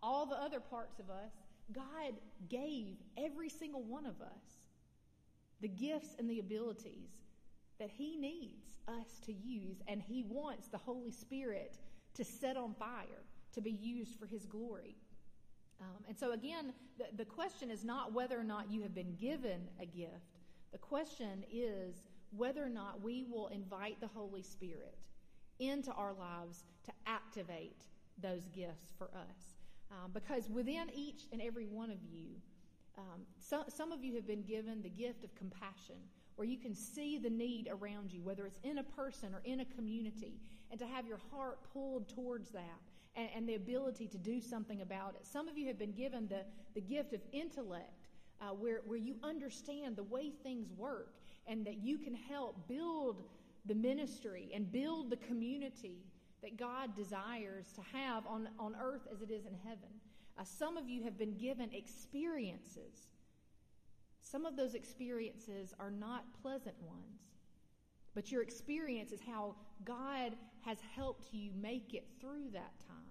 all 0.03 0.27
the 0.27 0.37
other 0.37 0.59
parts 0.59 0.99
of 0.99 1.11
us, 1.11 1.33
God 1.73 2.15
gave 2.49 2.97
every 3.17 3.49
single 3.49 3.83
one 3.83 4.07
of 4.07 4.21
us 4.21 4.63
the 5.61 5.69
gifts 5.69 6.15
and 6.19 6.29
the 6.29 6.39
abilities 6.39 7.11
that 7.79 7.91
He 7.91 8.17
needs 8.17 8.77
us 8.89 9.21
to 9.25 9.33
use, 9.33 9.79
and 9.89 10.01
He 10.01 10.23
wants 10.23 10.69
the 10.69 10.79
Holy 10.79 11.11
Spirit 11.11 11.79
to 12.15 12.25
set 12.25 12.57
on 12.57 12.75
fire, 12.75 13.25
to 13.55 13.61
be 13.61 13.71
used 13.71 14.19
for 14.19 14.27
His 14.27 14.47
glory. 14.47 14.97
Um, 15.81 16.05
and 16.09 16.19
so, 16.19 16.33
again, 16.33 16.73
the, 16.99 17.05
the 17.17 17.25
question 17.25 17.71
is 17.71 17.85
not 17.85 18.13
whether 18.13 18.39
or 18.39 18.45
not 18.45 18.71
you 18.71 18.83
have 18.83 18.95
been 18.95 19.15
given 19.17 19.69
a 19.81 19.87
gift. 19.87 20.41
The 20.73 20.79
question 20.79 21.45
is 21.53 21.97
whether 22.37 22.65
or 22.65 22.71
not 22.71 23.03
we 23.03 23.25
will 23.31 23.49
invite 23.49 24.01
the 24.01 24.09
Holy 24.09 24.43
Spirit 24.43 24.97
into 25.59 25.93
our 25.93 26.13
lives 26.13 26.65
to 26.85 26.93
activate 27.07 27.83
those 28.23 28.49
gifts 28.55 28.93
for 28.97 29.07
us. 29.07 29.56
Um, 29.91 30.11
because 30.13 30.49
within 30.49 30.91
each 30.95 31.23
and 31.33 31.41
every 31.41 31.67
one 31.67 31.91
of 31.91 31.99
you, 32.03 32.27
um, 32.99 33.23
so, 33.39 33.65
some 33.69 33.93
of 33.93 34.03
you 34.03 34.15
have 34.15 34.27
been 34.27 34.43
given 34.43 34.83
the 34.83 34.89
gift 34.89 35.23
of 35.23 35.35
compassion, 35.35 35.97
where 36.37 36.49
you 36.49 36.57
can 36.57 36.75
see 36.75 37.19
the 37.19 37.31
need 37.31 37.69
around 37.71 38.13
you, 38.13 38.23
whether 38.23 38.47
it's 38.47 38.59
in 38.63 38.79
a 38.79 38.83
person 38.83 39.35
or 39.35 39.43
in 39.45 39.61
a 39.61 39.65
community, 39.65 40.41
and 40.71 40.81
to 40.81 40.87
have 40.87 41.07
your 41.07 41.21
heart 41.31 41.59
pulled 41.73 42.09
towards 42.09 42.51
that 42.51 42.81
and, 43.15 43.29
and 43.35 43.49
the 43.49 43.55
ability 43.55 44.07
to 44.09 44.19
do 44.19 44.41
something 44.41 44.81
about 44.83 45.15
it. 45.15 45.27
Some 45.27 45.49
of 45.49 45.59
you 45.59 45.67
have 45.67 45.79
been 45.79 45.93
given 45.93 46.27
the, 46.29 46.45
the 46.75 46.81
gift 46.81 47.13
of 47.13 47.21
intellect, 47.33 48.09
uh, 48.41 48.47
where, 48.49 48.81
where 48.87 48.99
you 48.99 49.17
understand 49.23 49.97
the 49.97 50.03
way 50.05 50.31
things 50.43 50.71
work 50.77 51.15
and 51.47 51.67
that 51.67 51.79
you 51.83 51.99
can 51.99 52.15
help 52.15 52.69
build 52.69 53.23
the 53.67 53.75
ministry 53.75 54.51
and 54.55 54.71
build 54.71 55.11
the 55.11 55.17
community 55.17 55.99
that 56.43 56.57
God 56.57 56.95
desires 56.95 57.73
to 57.75 57.81
have 57.97 58.27
on, 58.27 58.49
on 58.59 58.77
earth 58.81 59.07
as 59.13 59.23
it 59.23 59.31
is 59.31 59.47
in 59.47 59.55
heaven. 59.65 59.89
Uh, 60.39 60.45
some 60.45 60.77
of 60.77 60.89
you 60.89 61.03
have 61.05 61.19
been 61.19 61.35
given 61.37 61.71
experiences. 61.73 63.09
Some 64.23 64.45
of 64.45 64.57
those 64.57 64.75
experiences 64.75 65.73
are 65.79 65.91
not 65.91 66.25
pleasant 66.43 66.75
ones, 66.83 67.23
but 68.15 68.31
your 68.31 68.43
experience 68.43 69.13
is 69.13 69.21
how 69.21 69.55
God 69.85 70.33
has 70.63 70.79
helped 70.95 71.33
you 71.33 71.51
make 71.61 71.95
it 71.95 72.07
through 72.21 72.51
that 72.53 72.73
time. 72.87 73.07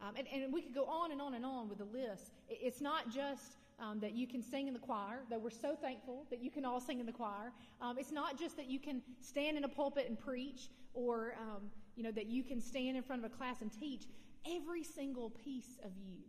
Um, 0.00 0.14
and, 0.16 0.26
and, 0.32 0.52
we 0.52 0.62
could 0.62 0.74
go 0.74 0.84
on 0.84 1.10
and 1.10 1.20
on 1.20 1.34
and 1.34 1.44
on 1.44 1.68
with 1.68 1.78
the 1.78 1.84
list. 1.84 2.30
It's 2.48 2.80
not 2.80 3.10
just 3.12 3.56
um, 3.80 3.98
that 4.00 4.12
you 4.12 4.28
can 4.28 4.42
sing 4.42 4.68
in 4.68 4.74
the 4.74 4.80
choir, 4.80 5.24
though 5.28 5.38
we're 5.38 5.50
so 5.50 5.74
thankful 5.74 6.24
that 6.30 6.40
you 6.42 6.50
can 6.50 6.64
all 6.64 6.80
sing 6.80 7.00
in 7.00 7.06
the 7.06 7.12
choir. 7.12 7.52
Um, 7.80 7.98
it's 7.98 8.12
not 8.12 8.38
just 8.38 8.56
that 8.56 8.66
you 8.66 8.78
can 8.78 9.02
stand 9.20 9.56
in 9.56 9.64
a 9.64 9.68
pulpit 9.68 10.06
and 10.08 10.18
preach, 10.18 10.68
or 10.94 11.34
um, 11.40 11.62
you 11.98 12.04
know 12.04 12.12
that 12.12 12.26
you 12.26 12.44
can 12.44 12.60
stand 12.60 12.96
in 12.96 13.02
front 13.02 13.24
of 13.24 13.30
a 13.30 13.36
class 13.36 13.60
and 13.60 13.72
teach. 13.72 14.04
Every 14.48 14.84
single 14.84 15.30
piece 15.30 15.78
of 15.84 15.90
you, 16.00 16.22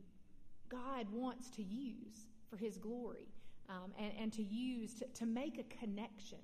God 0.68 1.06
wants 1.14 1.50
to 1.52 1.64
use 1.64 2.26
for 2.50 2.58
His 2.58 2.78
glory, 2.78 3.28
um, 3.70 3.92
and, 4.00 4.12
and, 4.20 4.34
to 4.34 4.42
use 4.42 4.96
to, 4.96 5.06
to 5.06 5.26
make 5.28 5.60
a 5.60 5.78
connection, 5.80 6.40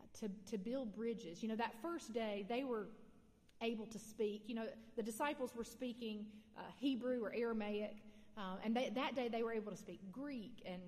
uh, 0.00 0.02
to 0.18 0.28
to 0.50 0.58
build 0.58 0.92
bridges. 0.96 1.44
You 1.44 1.48
know 1.48 1.56
that 1.56 1.74
first 1.80 2.12
day 2.12 2.44
they 2.48 2.64
were 2.64 2.88
able 3.62 3.86
to 3.86 3.98
speak. 4.00 4.42
You 4.48 4.56
know, 4.56 4.66
the 4.96 5.02
disciples 5.02 5.54
were 5.54 5.64
speaking 5.64 6.26
uh, 6.58 6.62
Hebrew 6.80 7.24
or 7.24 7.32
Aramaic, 7.32 7.98
uh, 8.36 8.56
and 8.64 8.74
they, 8.74 8.90
that 8.96 9.14
day 9.14 9.28
they 9.28 9.44
were 9.44 9.52
able 9.52 9.70
to 9.70 9.78
speak 9.78 10.00
Greek 10.10 10.60
and 10.66 10.82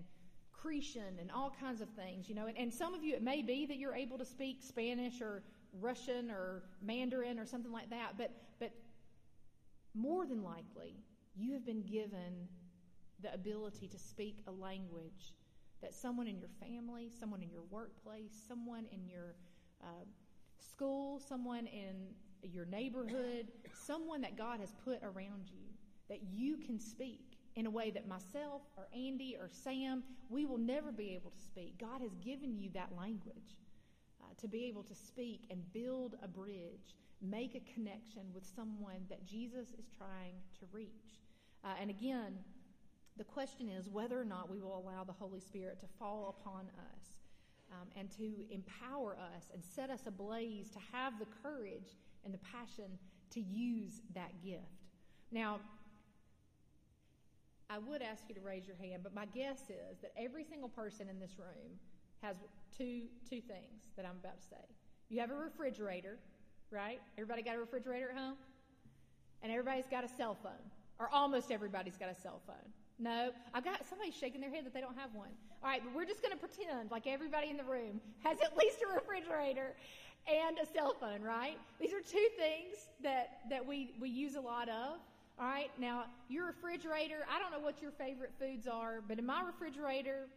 Cretan 0.52 1.20
and 1.20 1.30
all 1.30 1.54
kinds 1.60 1.80
of 1.80 1.88
things. 1.90 2.28
You 2.28 2.34
know, 2.34 2.46
and, 2.46 2.58
and 2.58 2.74
some 2.74 2.92
of 2.92 3.04
you, 3.04 3.14
it 3.14 3.22
may 3.22 3.40
be 3.40 3.66
that 3.66 3.76
you're 3.76 3.94
able 3.94 4.18
to 4.18 4.24
speak 4.24 4.64
Spanish 4.64 5.20
or 5.20 5.44
Russian 5.80 6.30
or 6.30 6.62
Mandarin 6.82 7.38
or 7.38 7.46
something 7.46 7.72
like 7.72 7.90
that, 7.90 8.16
but 8.16 8.30
but 8.58 8.72
more 9.94 10.26
than 10.26 10.42
likely, 10.42 10.96
you 11.36 11.52
have 11.52 11.64
been 11.64 11.82
given 11.82 12.48
the 13.20 13.32
ability 13.32 13.88
to 13.88 13.98
speak 13.98 14.38
a 14.46 14.50
language 14.50 15.34
that 15.80 15.94
someone 15.94 16.26
in 16.26 16.38
your 16.38 16.48
family, 16.60 17.10
someone 17.18 17.42
in 17.42 17.50
your 17.50 17.62
workplace, 17.70 18.32
someone 18.48 18.86
in 18.92 19.06
your 19.06 19.34
uh, 19.82 20.04
school, 20.58 21.20
someone 21.20 21.66
in 21.66 22.08
your 22.42 22.64
neighborhood, 22.66 23.48
someone 23.72 24.20
that 24.20 24.36
God 24.36 24.60
has 24.60 24.74
put 24.84 25.02
around 25.02 25.48
you 25.52 25.64
that 26.08 26.20
you 26.22 26.58
can 26.58 26.78
speak 26.78 27.38
in 27.56 27.66
a 27.66 27.70
way 27.70 27.90
that 27.90 28.06
myself 28.08 28.62
or 28.76 28.88
Andy 28.94 29.36
or 29.38 29.48
Sam, 29.50 30.02
we 30.28 30.44
will 30.44 30.58
never 30.58 30.90
be 30.90 31.14
able 31.14 31.30
to 31.30 31.38
speak. 31.38 31.78
God 31.78 32.00
has 32.00 32.14
given 32.16 32.58
you 32.58 32.70
that 32.74 32.90
language 32.96 33.56
uh, 34.24 34.40
to 34.40 34.48
be 34.48 34.64
able 34.66 34.82
to 34.84 34.94
speak 34.94 35.42
and 35.50 35.60
build 35.72 36.16
a 36.22 36.28
bridge, 36.28 36.96
make 37.20 37.54
a 37.54 37.72
connection 37.72 38.22
with 38.34 38.44
someone 38.44 39.06
that 39.08 39.26
Jesus 39.26 39.68
is 39.78 39.86
trying 39.96 40.34
to 40.58 40.66
reach. 40.72 41.20
Uh, 41.64 41.74
and 41.80 41.90
again, 41.90 42.34
the 43.16 43.24
question 43.24 43.68
is 43.68 43.88
whether 43.88 44.20
or 44.20 44.24
not 44.24 44.50
we 44.50 44.60
will 44.60 44.76
allow 44.76 45.04
the 45.04 45.12
Holy 45.12 45.40
Spirit 45.40 45.78
to 45.80 45.86
fall 45.98 46.36
upon 46.38 46.62
us 46.92 47.12
um, 47.72 47.88
and 47.96 48.10
to 48.12 48.44
empower 48.50 49.16
us 49.36 49.50
and 49.52 49.62
set 49.62 49.90
us 49.90 50.00
ablaze 50.06 50.70
to 50.70 50.78
have 50.92 51.18
the 51.18 51.26
courage 51.42 51.96
and 52.24 52.34
the 52.34 52.38
passion 52.38 52.98
to 53.30 53.40
use 53.40 54.00
that 54.14 54.32
gift. 54.42 54.62
Now, 55.30 55.60
I 57.70 57.78
would 57.78 58.02
ask 58.02 58.24
you 58.28 58.34
to 58.34 58.40
raise 58.40 58.66
your 58.66 58.76
hand, 58.76 59.02
but 59.02 59.14
my 59.14 59.26
guess 59.26 59.62
is 59.62 59.98
that 60.02 60.12
every 60.18 60.44
single 60.44 60.68
person 60.68 61.08
in 61.08 61.18
this 61.18 61.38
room 61.38 61.78
has 62.24 62.36
two 62.76 63.02
two 63.28 63.40
things 63.40 63.92
that 63.96 64.06
I'm 64.06 64.16
about 64.22 64.40
to 64.40 64.46
say. 64.48 64.64
You 65.10 65.20
have 65.20 65.30
a 65.30 65.34
refrigerator, 65.34 66.16
right? 66.70 67.00
Everybody 67.18 67.42
got 67.42 67.56
a 67.56 67.60
refrigerator 67.60 68.10
at 68.10 68.16
home? 68.16 68.36
And 69.42 69.52
everybody's 69.52 69.88
got 69.90 70.04
a 70.04 70.08
cell 70.08 70.36
phone. 70.42 70.64
Or 70.98 71.08
almost 71.12 71.50
everybody's 71.50 71.96
got 71.96 72.08
a 72.08 72.14
cell 72.14 72.40
phone. 72.46 72.72
No, 72.98 73.30
I 73.52 73.60
got 73.60 73.84
somebody 73.88 74.10
shaking 74.10 74.40
their 74.40 74.50
head 74.50 74.64
that 74.64 74.72
they 74.72 74.80
don't 74.80 74.96
have 74.96 75.14
one. 75.14 75.28
All 75.62 75.68
right, 75.68 75.82
but 75.84 75.94
we're 75.94 76.06
just 76.06 76.22
going 76.22 76.32
to 76.32 76.38
pretend 76.38 76.90
like 76.90 77.06
everybody 77.06 77.50
in 77.50 77.56
the 77.56 77.64
room 77.64 78.00
has 78.22 78.38
at 78.40 78.56
least 78.56 78.78
a 78.82 78.94
refrigerator 78.94 79.74
and 80.26 80.58
a 80.58 80.66
cell 80.66 80.94
phone, 80.98 81.20
right? 81.20 81.58
These 81.80 81.92
are 81.92 82.00
two 82.00 82.28
things 82.36 82.88
that, 83.02 83.40
that 83.50 83.66
we, 83.66 83.92
we 84.00 84.08
use 84.08 84.36
a 84.36 84.40
lot 84.40 84.68
of. 84.68 84.98
All 85.38 85.46
right, 85.46 85.70
now 85.78 86.04
your 86.28 86.46
refrigerator, 86.46 87.26
I 87.28 87.40
don't 87.40 87.50
know 87.50 87.58
what 87.58 87.82
your 87.82 87.90
favorite 87.90 88.32
foods 88.38 88.68
are, 88.68 89.02
but 89.08 89.18
in 89.18 89.26
my 89.26 89.42
refrigerator, 89.42 90.28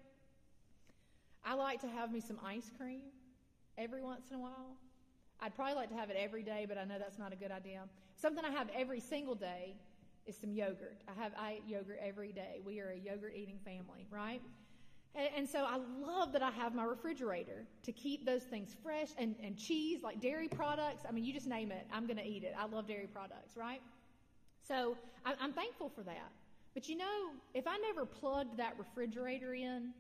I 1.47 1.53
like 1.53 1.79
to 1.81 1.87
have 1.87 2.11
me 2.11 2.19
some 2.19 2.37
ice 2.45 2.69
cream 2.77 3.03
every 3.77 4.01
once 4.01 4.31
in 4.31 4.35
a 4.35 4.39
while. 4.39 4.75
I'd 5.39 5.55
probably 5.55 5.75
like 5.75 5.89
to 5.89 5.95
have 5.95 6.09
it 6.09 6.17
every 6.19 6.43
day, 6.43 6.65
but 6.67 6.77
I 6.77 6.83
know 6.83 6.99
that's 6.99 7.17
not 7.17 7.31
a 7.31 7.37
good 7.37 7.51
idea. 7.51 7.83
Something 8.17 8.43
I 8.43 8.51
have 8.51 8.67
every 8.75 8.99
single 8.99 9.33
day 9.33 9.75
is 10.25 10.35
some 10.35 10.51
yogurt. 10.51 10.97
I 11.07 11.21
have 11.21 11.31
I 11.39 11.59
eat 11.59 11.63
yogurt 11.65 11.99
every 12.03 12.33
day. 12.33 12.59
We 12.65 12.81
are 12.81 12.89
a 12.89 12.97
yogurt 12.97 13.33
eating 13.33 13.59
family, 13.63 14.07
right? 14.11 14.41
And, 15.15 15.29
and, 15.37 15.49
so 15.49 15.59
I 15.59 15.79
love 16.05 16.33
that 16.33 16.43
I 16.43 16.51
have 16.51 16.75
my 16.75 16.83
refrigerator 16.83 17.65
to 17.83 17.91
keep 17.93 18.25
those 18.25 18.43
things 18.43 18.75
fresh 18.83 19.09
and, 19.17 19.33
and 19.41 19.57
cheese, 19.57 20.03
like 20.03 20.19
dairy 20.19 20.49
products. 20.49 21.03
I 21.07 21.13
mean, 21.13 21.23
you 21.23 21.33
just 21.33 21.47
name 21.47 21.71
it, 21.71 21.87
I'm 21.93 22.07
going 22.07 22.17
to 22.17 22.27
eat 22.27 22.43
it. 22.43 22.55
I 22.59 22.65
love 22.65 22.87
dairy 22.87 23.07
products, 23.07 23.55
right? 23.55 23.81
So 24.67 24.97
I, 25.25 25.33
I'm 25.39 25.53
thankful 25.53 25.89
for 25.95 26.03
that. 26.03 26.29
But 26.73 26.89
you 26.89 26.97
know, 26.97 27.29
if 27.53 27.67
I 27.67 27.77
never 27.77 28.05
plugged 28.05 28.57
that 28.57 28.73
refrigerator 28.77 29.53
in, 29.53 29.93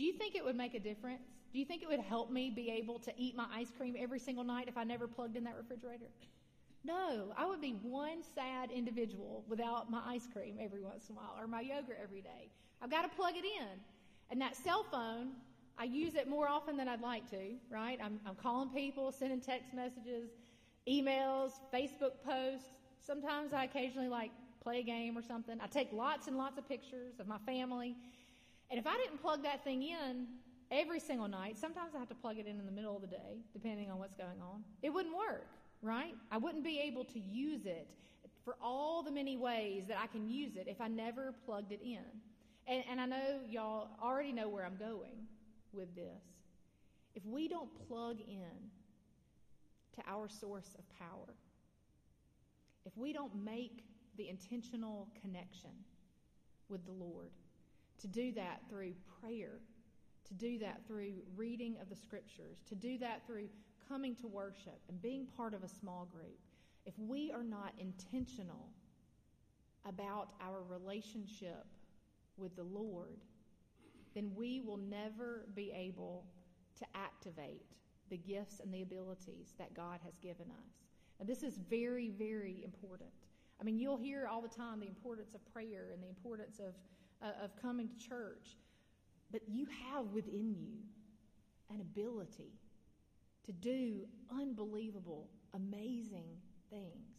do 0.00 0.06
you 0.06 0.14
think 0.14 0.34
it 0.34 0.42
would 0.42 0.56
make 0.56 0.72
a 0.72 0.80
difference? 0.80 1.20
Do 1.52 1.58
you 1.58 1.66
think 1.66 1.82
it 1.82 1.88
would 1.88 2.00
help 2.00 2.30
me 2.30 2.48
be 2.48 2.70
able 2.70 2.98
to 3.00 3.12
eat 3.18 3.36
my 3.36 3.44
ice 3.54 3.70
cream 3.76 3.94
every 3.98 4.18
single 4.18 4.44
night 4.44 4.64
if 4.66 4.78
I 4.78 4.82
never 4.82 5.06
plugged 5.06 5.36
in 5.36 5.44
that 5.44 5.54
refrigerator? 5.58 6.06
No, 6.82 7.34
I 7.36 7.44
would 7.44 7.60
be 7.60 7.72
one 7.82 8.22
sad 8.34 8.70
individual 8.70 9.44
without 9.46 9.90
my 9.90 10.00
ice 10.06 10.26
cream 10.32 10.56
every 10.58 10.80
once 10.80 11.10
in 11.10 11.16
a 11.16 11.18
while 11.18 11.36
or 11.38 11.46
my 11.46 11.60
yogurt 11.60 11.98
every 12.02 12.22
day. 12.22 12.48
I've 12.80 12.90
got 12.90 13.02
to 13.02 13.14
plug 13.14 13.34
it 13.36 13.44
in. 13.44 13.78
And 14.30 14.40
that 14.40 14.56
cell 14.56 14.86
phone, 14.90 15.32
I 15.76 15.84
use 15.84 16.14
it 16.14 16.26
more 16.26 16.48
often 16.48 16.78
than 16.78 16.88
I'd 16.88 17.02
like 17.02 17.28
to, 17.32 17.56
right? 17.70 17.98
I'm, 18.02 18.20
I'm 18.26 18.36
calling 18.36 18.70
people, 18.70 19.12
sending 19.12 19.38
text 19.38 19.74
messages, 19.74 20.30
emails, 20.88 21.50
Facebook 21.74 22.12
posts. 22.24 22.68
Sometimes 23.02 23.52
I 23.52 23.64
occasionally 23.64 24.08
like 24.08 24.30
play 24.62 24.78
a 24.78 24.82
game 24.82 25.18
or 25.18 25.22
something. 25.22 25.58
I 25.60 25.66
take 25.66 25.92
lots 25.92 26.26
and 26.26 26.38
lots 26.38 26.56
of 26.56 26.66
pictures 26.66 27.20
of 27.20 27.26
my 27.26 27.38
family. 27.44 27.96
And 28.70 28.78
if 28.78 28.86
I 28.86 28.96
didn't 28.96 29.20
plug 29.20 29.42
that 29.42 29.64
thing 29.64 29.82
in 29.82 30.26
every 30.70 31.00
single 31.00 31.28
night, 31.28 31.58
sometimes 31.58 31.94
I 31.94 31.98
have 31.98 32.08
to 32.08 32.14
plug 32.14 32.38
it 32.38 32.46
in 32.46 32.60
in 32.60 32.66
the 32.66 32.72
middle 32.72 32.94
of 32.94 33.02
the 33.02 33.08
day, 33.08 33.42
depending 33.52 33.90
on 33.90 33.98
what's 33.98 34.14
going 34.14 34.40
on, 34.40 34.62
it 34.82 34.90
wouldn't 34.90 35.16
work, 35.16 35.48
right? 35.82 36.14
I 36.30 36.38
wouldn't 36.38 36.62
be 36.62 36.78
able 36.78 37.04
to 37.06 37.18
use 37.18 37.66
it 37.66 37.88
for 38.44 38.54
all 38.62 39.02
the 39.02 39.10
many 39.10 39.36
ways 39.36 39.84
that 39.88 39.98
I 40.00 40.06
can 40.06 40.28
use 40.28 40.56
it 40.56 40.66
if 40.68 40.80
I 40.80 40.88
never 40.88 41.34
plugged 41.44 41.72
it 41.72 41.80
in. 41.82 42.04
And, 42.66 42.84
and 42.88 43.00
I 43.00 43.06
know 43.06 43.40
y'all 43.48 43.88
already 44.02 44.32
know 44.32 44.48
where 44.48 44.64
I'm 44.64 44.76
going 44.76 45.26
with 45.72 45.94
this. 45.96 46.22
If 47.14 47.24
we 47.26 47.48
don't 47.48 47.70
plug 47.88 48.20
in 48.20 48.70
to 49.96 50.02
our 50.06 50.28
source 50.28 50.76
of 50.78 50.84
power, 50.96 51.34
if 52.86 52.96
we 52.96 53.12
don't 53.12 53.44
make 53.44 53.84
the 54.16 54.28
intentional 54.28 55.08
connection 55.20 55.70
with 56.68 56.84
the 56.84 56.92
Lord, 56.92 57.30
to 58.00 58.08
do 58.08 58.32
that 58.32 58.60
through 58.68 58.92
prayer, 59.20 59.60
to 60.28 60.34
do 60.34 60.58
that 60.58 60.80
through 60.86 61.12
reading 61.36 61.76
of 61.80 61.88
the 61.88 61.96
scriptures, 61.96 62.58
to 62.68 62.74
do 62.74 62.98
that 62.98 63.26
through 63.26 63.48
coming 63.88 64.14
to 64.16 64.28
worship 64.28 64.80
and 64.88 65.00
being 65.02 65.26
part 65.36 65.54
of 65.54 65.62
a 65.62 65.68
small 65.68 66.08
group, 66.12 66.38
if 66.86 66.94
we 66.98 67.30
are 67.32 67.42
not 67.42 67.72
intentional 67.78 68.68
about 69.86 70.28
our 70.40 70.62
relationship 70.68 71.66
with 72.36 72.54
the 72.56 72.62
Lord, 72.62 73.18
then 74.14 74.30
we 74.34 74.60
will 74.60 74.76
never 74.76 75.46
be 75.54 75.72
able 75.74 76.24
to 76.78 76.86
activate 76.94 77.62
the 78.10 78.16
gifts 78.16 78.60
and 78.60 78.72
the 78.72 78.82
abilities 78.82 79.54
that 79.58 79.74
God 79.74 80.00
has 80.04 80.14
given 80.22 80.46
us. 80.46 80.72
And 81.20 81.28
this 81.28 81.42
is 81.42 81.58
very, 81.68 82.10
very 82.10 82.62
important. 82.64 83.10
I 83.60 83.64
mean, 83.64 83.78
you'll 83.78 83.98
hear 83.98 84.26
all 84.26 84.40
the 84.40 84.48
time 84.48 84.80
the 84.80 84.86
importance 84.86 85.34
of 85.34 85.52
prayer 85.52 85.90
and 85.92 86.02
the 86.02 86.08
importance 86.08 86.58
of, 86.58 86.74
uh, 87.22 87.44
of 87.44 87.50
coming 87.60 87.88
to 87.88 88.08
church, 88.08 88.56
but 89.30 89.42
you 89.48 89.66
have 89.92 90.06
within 90.12 90.54
you 90.54 90.78
an 91.72 91.80
ability 91.80 92.52
to 93.46 93.52
do 93.52 94.06
unbelievable, 94.30 95.28
amazing 95.54 96.28
things. 96.70 97.16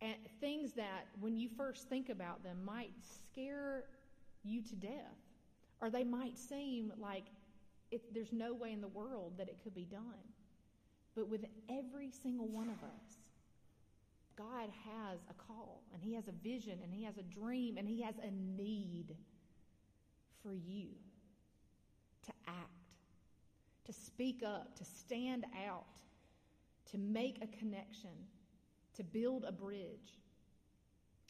And 0.00 0.14
things 0.40 0.72
that, 0.72 1.06
when 1.20 1.36
you 1.36 1.48
first 1.56 1.88
think 1.88 2.08
about 2.08 2.42
them, 2.42 2.64
might 2.64 2.92
scare 3.14 3.84
you 4.42 4.60
to 4.62 4.74
death, 4.74 4.90
or 5.80 5.90
they 5.90 6.02
might 6.02 6.36
seem 6.36 6.92
like 6.98 7.24
it, 7.90 8.12
there's 8.12 8.32
no 8.32 8.52
way 8.52 8.72
in 8.72 8.80
the 8.80 8.88
world 8.88 9.34
that 9.38 9.48
it 9.48 9.58
could 9.62 9.74
be 9.74 9.84
done. 9.84 10.02
But 11.14 11.28
with 11.28 11.44
every 11.68 12.10
single 12.10 12.48
one 12.48 12.68
of 12.68 12.82
us, 12.82 13.21
God 14.36 14.70
has 14.84 15.20
a 15.30 15.34
call, 15.34 15.82
and 15.92 16.02
He 16.02 16.14
has 16.14 16.28
a 16.28 16.32
vision, 16.32 16.78
and 16.82 16.92
He 16.92 17.04
has 17.04 17.18
a 17.18 17.22
dream, 17.22 17.76
and 17.78 17.88
He 17.88 18.02
has 18.02 18.14
a 18.18 18.30
need 18.30 19.16
for 20.42 20.54
you 20.54 20.88
to 22.26 22.32
act, 22.46 22.90
to 23.86 23.92
speak 23.92 24.42
up, 24.44 24.76
to 24.76 24.84
stand 24.84 25.44
out, 25.66 25.84
to 26.90 26.98
make 26.98 27.38
a 27.42 27.58
connection, 27.58 28.10
to 28.94 29.04
build 29.04 29.44
a 29.46 29.52
bridge. 29.52 30.20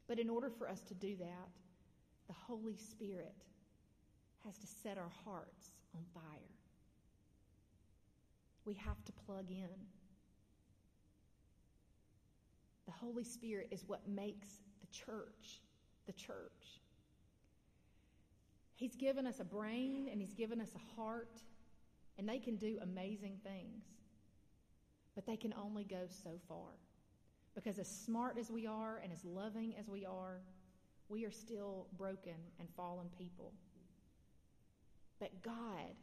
But 0.07 0.19
in 0.19 0.29
order 0.29 0.51
for 0.51 0.69
us 0.69 0.81
to 0.83 0.95
do 0.95 1.17
that, 1.17 1.49
the 2.27 2.35
Holy 2.35 2.77
Spirit 2.77 3.35
has 4.45 4.57
to 4.59 4.67
set 4.67 4.99
our 4.99 5.13
hearts 5.25 5.71
on 5.95 6.03
fire. 6.15 6.23
We 8.65 8.75
have 8.75 9.05
to 9.05 9.13
plug 9.13 9.51
in. 9.51 9.69
The 12.93 13.07
Holy 13.07 13.25
Spirit 13.25 13.69
is 13.71 13.85
what 13.87 14.07
makes 14.07 14.61
the 14.81 14.87
church 14.93 15.61
the 16.07 16.13
church. 16.13 16.81
He's 18.75 18.97
given 18.97 19.27
us 19.27 19.41
a 19.41 19.45
brain 19.45 20.09
and 20.11 20.21
He's 20.21 20.35
given 20.35 20.61
us 20.61 20.71
a 20.75 21.01
heart, 21.01 21.41
and 22.19 22.29
they 22.29 22.39
can 22.39 22.57
do 22.57 22.79
amazing 22.83 23.39
things. 23.45 23.85
But 25.15 25.27
they 25.27 25.37
can 25.37 25.55
only 25.55 25.85
go 25.85 26.07
so 26.09 26.31
far. 26.49 26.79
Because 27.55 27.79
as 27.79 27.89
smart 27.89 28.39
as 28.39 28.51
we 28.51 28.67
are 28.67 29.01
and 29.03 29.13
as 29.13 29.25
loving 29.25 29.75
as 29.79 29.89
we 29.89 30.05
are, 30.05 30.41
we 31.09 31.25
are 31.25 31.31
still 31.31 31.87
broken 31.97 32.35
and 32.59 32.69
fallen 32.77 33.09
people. 33.17 33.53
But 35.21 35.31
God 35.43 35.95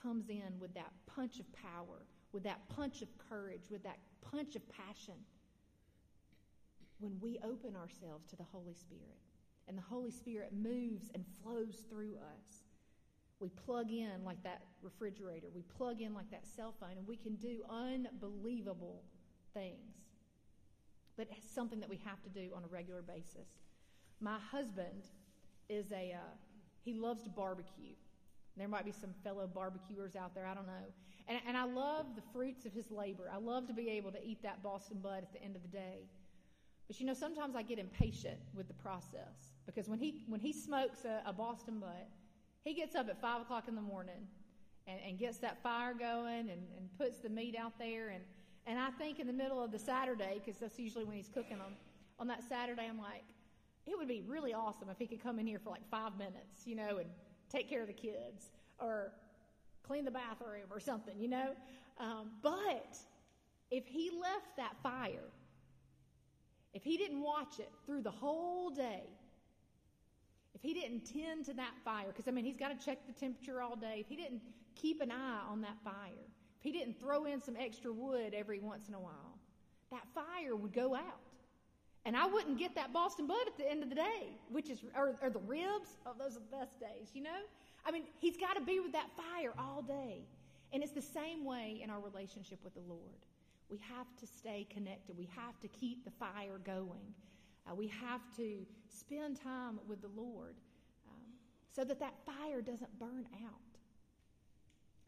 comes 0.00 0.30
in 0.30 0.58
with 0.60 0.72
that 0.74 0.92
punch 1.06 1.40
of 1.40 1.52
power, 1.52 2.06
with 2.32 2.44
that 2.44 2.60
punch 2.68 3.02
of 3.02 3.08
courage, 3.28 3.68
with 3.70 3.82
that 3.82 3.98
punch 4.22 4.56
of 4.56 4.62
passion 4.70 5.14
when 6.98 7.18
we 7.20 7.38
open 7.44 7.76
ourselves 7.76 8.26
to 8.28 8.36
the 8.36 8.44
Holy 8.52 8.74
Spirit. 8.74 9.18
And 9.68 9.76
the 9.76 9.82
Holy 9.82 10.10
Spirit 10.10 10.52
moves 10.52 11.10
and 11.14 11.24
flows 11.42 11.84
through 11.90 12.14
us. 12.16 12.64
We 13.40 13.48
plug 13.50 13.90
in 13.90 14.24
like 14.24 14.42
that 14.44 14.62
refrigerator, 14.82 15.48
we 15.54 15.62
plug 15.76 16.00
in 16.00 16.14
like 16.14 16.30
that 16.30 16.46
cell 16.46 16.74
phone, 16.80 16.96
and 16.96 17.06
we 17.06 17.16
can 17.16 17.34
do 17.34 17.62
unbelievable 17.68 19.02
things. 19.52 19.96
But 21.16 21.28
it's 21.30 21.50
something 21.50 21.80
that 21.80 21.88
we 21.88 22.00
have 22.04 22.22
to 22.22 22.28
do 22.28 22.50
on 22.54 22.64
a 22.64 22.66
regular 22.68 23.02
basis. 23.02 23.48
My 24.20 24.38
husband 24.50 25.04
is 25.68 25.90
a, 25.92 26.14
uh, 26.14 26.34
he 26.84 26.94
loves 26.94 27.22
to 27.24 27.30
barbecue. 27.30 27.94
There 28.56 28.68
might 28.68 28.86
be 28.86 28.92
some 28.92 29.10
fellow 29.22 29.46
barbecuers 29.46 30.16
out 30.16 30.34
there, 30.34 30.46
I 30.46 30.54
don't 30.54 30.66
know. 30.66 30.86
And, 31.28 31.40
and 31.46 31.56
I 31.56 31.64
love 31.64 32.06
the 32.14 32.22
fruits 32.32 32.64
of 32.64 32.72
his 32.72 32.90
labor. 32.90 33.30
I 33.32 33.38
love 33.38 33.66
to 33.66 33.74
be 33.74 33.90
able 33.90 34.12
to 34.12 34.24
eat 34.24 34.42
that 34.42 34.62
Boston 34.62 34.98
butt 35.02 35.22
at 35.22 35.32
the 35.32 35.42
end 35.42 35.56
of 35.56 35.62
the 35.62 35.68
day. 35.68 36.06
But 36.86 37.00
you 37.00 37.06
know, 37.06 37.14
sometimes 37.14 37.56
I 37.56 37.62
get 37.62 37.78
impatient 37.78 38.38
with 38.54 38.68
the 38.68 38.74
process 38.74 39.54
because 39.66 39.88
when 39.88 39.98
he 39.98 40.22
when 40.28 40.40
he 40.40 40.52
smokes 40.52 41.04
a, 41.04 41.22
a 41.26 41.32
Boston 41.32 41.80
butt, 41.80 42.08
he 42.64 42.74
gets 42.74 42.94
up 42.94 43.08
at 43.08 43.20
five 43.20 43.42
o'clock 43.42 43.64
in 43.68 43.74
the 43.74 43.80
morning 43.80 44.28
and, 44.86 45.00
and 45.06 45.18
gets 45.18 45.38
that 45.38 45.62
fire 45.62 45.94
going 45.94 46.50
and, 46.50 46.62
and 46.76 46.98
puts 46.98 47.18
the 47.18 47.28
meat 47.28 47.56
out 47.56 47.72
there 47.78 48.10
and 48.10 48.22
and 48.66 48.78
I 48.78 48.90
think 48.90 49.20
in 49.20 49.26
the 49.26 49.32
middle 49.32 49.62
of 49.62 49.70
the 49.70 49.78
Saturday 49.78 50.40
because 50.44 50.60
that's 50.60 50.78
usually 50.78 51.04
when 51.04 51.16
he's 51.16 51.28
cooking 51.28 51.58
them. 51.58 51.76
on 52.18 52.26
that 52.26 52.42
Saturday, 52.48 52.86
I'm 52.88 52.98
like, 52.98 53.22
it 53.86 53.96
would 53.96 54.08
be 54.08 54.24
really 54.26 54.52
awesome 54.52 54.88
if 54.90 54.98
he 54.98 55.06
could 55.06 55.22
come 55.22 55.38
in 55.38 55.46
here 55.46 55.60
for 55.60 55.70
like 55.70 55.88
five 55.88 56.18
minutes, 56.18 56.66
you 56.66 56.74
know, 56.74 56.98
and 56.98 57.08
take 57.48 57.68
care 57.68 57.82
of 57.82 57.86
the 57.86 57.92
kids 57.92 58.50
or 58.80 59.12
clean 59.86 60.04
the 60.04 60.10
bathroom 60.10 60.66
or 60.70 60.80
something, 60.80 61.14
you 61.18 61.28
know. 61.28 61.50
Um, 61.98 62.32
but 62.42 62.98
if 63.70 63.86
he 63.86 64.10
left 64.20 64.56
that 64.56 64.74
fire 64.82 65.30
if 66.76 66.84
he 66.84 66.98
didn't 66.98 67.22
watch 67.22 67.58
it 67.58 67.72
through 67.86 68.02
the 68.02 68.10
whole 68.10 68.68
day, 68.68 69.04
if 70.54 70.60
he 70.60 70.74
didn't 70.74 71.10
tend 71.10 71.46
to 71.46 71.54
that 71.54 71.72
fire, 71.86 72.08
because 72.08 72.28
I 72.28 72.32
mean, 72.32 72.44
he's 72.44 72.58
got 72.58 72.68
to 72.68 72.84
check 72.84 72.98
the 73.06 73.14
temperature 73.14 73.62
all 73.62 73.76
day, 73.76 73.96
if 74.00 74.08
he 74.08 74.14
didn't 74.14 74.42
keep 74.74 75.00
an 75.00 75.10
eye 75.10 75.40
on 75.50 75.62
that 75.62 75.78
fire, 75.82 76.26
if 76.58 76.62
he 76.62 76.72
didn't 76.72 77.00
throw 77.00 77.24
in 77.24 77.40
some 77.40 77.56
extra 77.58 77.90
wood 77.90 78.34
every 78.34 78.58
once 78.58 78.88
in 78.88 78.94
a 78.94 79.00
while, 79.00 79.38
that 79.90 80.02
fire 80.14 80.54
would 80.54 80.74
go 80.74 80.94
out. 80.94 81.32
And 82.04 82.14
I 82.14 82.26
wouldn't 82.26 82.58
get 82.58 82.74
that 82.74 82.92
Boston 82.92 83.26
butt 83.26 83.46
at 83.46 83.56
the 83.56 83.68
end 83.68 83.82
of 83.82 83.88
the 83.88 83.94
day, 83.94 84.28
which 84.50 84.68
is, 84.68 84.80
or, 84.94 85.16
or 85.22 85.30
the 85.30 85.40
ribs. 85.40 85.96
Oh, 86.04 86.12
those 86.18 86.36
are 86.36 86.40
the 86.40 86.56
best 86.58 86.78
days, 86.78 87.08
you 87.14 87.22
know? 87.22 87.40
I 87.86 87.90
mean, 87.90 88.02
he's 88.18 88.36
got 88.36 88.54
to 88.54 88.60
be 88.60 88.80
with 88.80 88.92
that 88.92 89.08
fire 89.16 89.54
all 89.58 89.80
day. 89.80 90.26
And 90.74 90.82
it's 90.82 90.92
the 90.92 91.00
same 91.00 91.46
way 91.46 91.80
in 91.82 91.88
our 91.88 92.00
relationship 92.00 92.58
with 92.62 92.74
the 92.74 92.82
Lord. 92.86 93.00
We 93.68 93.78
have 93.78 94.06
to 94.20 94.26
stay 94.26 94.66
connected. 94.70 95.16
We 95.16 95.28
have 95.36 95.58
to 95.60 95.68
keep 95.68 96.04
the 96.04 96.10
fire 96.10 96.58
going. 96.64 97.14
Uh, 97.68 97.74
we 97.74 97.88
have 97.88 98.20
to 98.36 98.64
spend 98.88 99.40
time 99.40 99.80
with 99.88 100.00
the 100.00 100.10
Lord 100.16 100.54
um, 101.08 101.22
so 101.74 101.84
that 101.84 101.98
that 101.98 102.14
fire 102.24 102.60
doesn't 102.60 102.98
burn 102.98 103.26
out. 103.44 103.60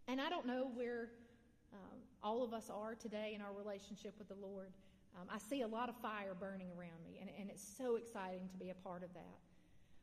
And 0.08 0.20
I 0.20 0.28
don't 0.28 0.46
know 0.46 0.70
where 0.74 1.10
um, 1.72 1.98
all 2.22 2.42
of 2.42 2.52
us 2.52 2.70
are 2.70 2.94
today 2.94 3.32
in 3.34 3.42
our 3.42 3.52
relationship 3.52 4.14
with 4.18 4.28
the 4.28 4.34
Lord. 4.34 4.72
Um, 5.16 5.28
I 5.30 5.38
see 5.38 5.62
a 5.62 5.66
lot 5.66 5.88
of 5.88 5.96
fire 6.00 6.34
burning 6.38 6.68
around 6.70 7.02
me, 7.04 7.18
and, 7.20 7.30
and 7.38 7.50
it's 7.50 7.62
so 7.76 7.96
exciting 7.96 8.48
to 8.50 8.56
be 8.56 8.70
a 8.70 8.74
part 8.74 9.02
of 9.02 9.12
that. 9.14 9.38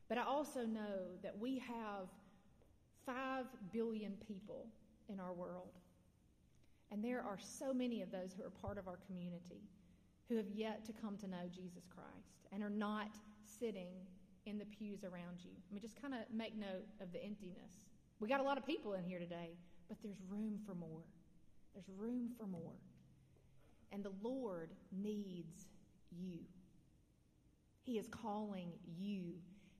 But 0.08 0.18
I 0.18 0.22
also 0.22 0.64
know 0.64 1.18
that 1.22 1.36
we 1.38 1.58
have 1.58 2.06
five 3.04 3.46
billion 3.72 4.14
people 4.26 4.66
in 5.08 5.20
our 5.20 5.32
world. 5.32 5.68
And 6.92 7.02
there 7.02 7.20
are 7.20 7.38
so 7.40 7.72
many 7.72 8.02
of 8.02 8.10
those 8.10 8.32
who 8.36 8.44
are 8.44 8.50
part 8.50 8.78
of 8.78 8.86
our 8.86 8.98
community 9.06 9.62
who 10.28 10.36
have 10.36 10.50
yet 10.54 10.84
to 10.86 10.92
come 10.92 11.16
to 11.18 11.26
know 11.26 11.48
Jesus 11.52 11.84
Christ 11.94 12.48
and 12.52 12.62
are 12.62 12.70
not 12.70 13.10
sitting 13.44 13.94
in 14.46 14.58
the 14.58 14.64
pews 14.64 15.04
around 15.04 15.44
you. 15.44 15.50
I 15.50 15.74
mean, 15.74 15.80
just 15.80 16.00
kind 16.00 16.14
of 16.14 16.20
make 16.32 16.56
note 16.56 16.86
of 17.00 17.12
the 17.12 17.22
emptiness. 17.22 17.84
We 18.20 18.28
got 18.28 18.40
a 18.40 18.44
lot 18.44 18.58
of 18.58 18.64
people 18.64 18.94
in 18.94 19.04
here 19.04 19.18
today, 19.18 19.50
but 19.88 19.98
there's 20.02 20.20
room 20.28 20.58
for 20.64 20.74
more. 20.74 21.02
There's 21.74 21.88
room 21.96 22.30
for 22.38 22.46
more. 22.46 22.72
And 23.92 24.02
the 24.02 24.12
Lord 24.22 24.70
needs 24.92 25.66
you. 26.10 26.38
He 27.82 27.98
is 27.98 28.08
calling 28.08 28.70
you. 28.98 29.34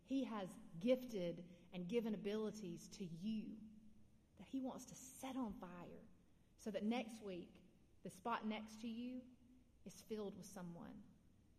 He 0.08 0.24
has 0.24 0.48
gifted 0.80 1.42
and 1.72 1.88
given 1.88 2.14
abilities 2.14 2.88
to 2.98 3.04
you 3.20 3.42
that 4.38 4.46
He 4.50 4.60
wants 4.60 4.84
to 4.86 4.94
set 4.94 5.36
on 5.36 5.52
fire 5.60 6.04
so 6.66 6.72
that 6.72 6.84
next 6.84 7.22
week, 7.24 7.50
the 8.02 8.10
spot 8.10 8.40
next 8.44 8.80
to 8.80 8.88
you 8.88 9.20
is 9.86 10.02
filled 10.08 10.36
with 10.36 10.46
someone 10.52 10.90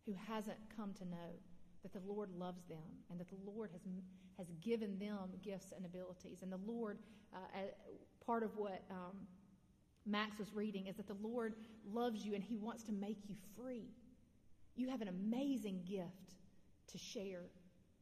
who 0.04 0.12
hasn't 0.28 0.58
come 0.76 0.92
to 0.98 1.06
know 1.06 1.32
that 1.82 1.94
the 1.94 2.02
Lord 2.06 2.28
loves 2.36 2.62
them 2.68 2.84
and 3.08 3.18
that 3.18 3.30
the 3.30 3.38
Lord 3.42 3.70
has, 3.72 3.80
has 4.36 4.48
given 4.60 4.98
them 4.98 5.30
gifts 5.42 5.72
and 5.74 5.86
abilities. 5.86 6.42
And 6.42 6.52
the 6.52 6.60
Lord, 6.66 6.98
uh, 7.34 7.38
part 8.26 8.42
of 8.42 8.54
what 8.58 8.82
um, 8.90 9.16
Max 10.04 10.38
was 10.38 10.52
reading 10.52 10.88
is 10.88 10.96
that 10.96 11.08
the 11.08 11.16
Lord 11.22 11.54
loves 11.90 12.26
you 12.26 12.34
and 12.34 12.44
he 12.44 12.58
wants 12.58 12.82
to 12.82 12.92
make 12.92 13.30
you 13.30 13.36
free. 13.56 13.88
You 14.76 14.90
have 14.90 15.00
an 15.00 15.08
amazing 15.08 15.84
gift 15.88 16.34
to 16.92 16.98
share 16.98 17.44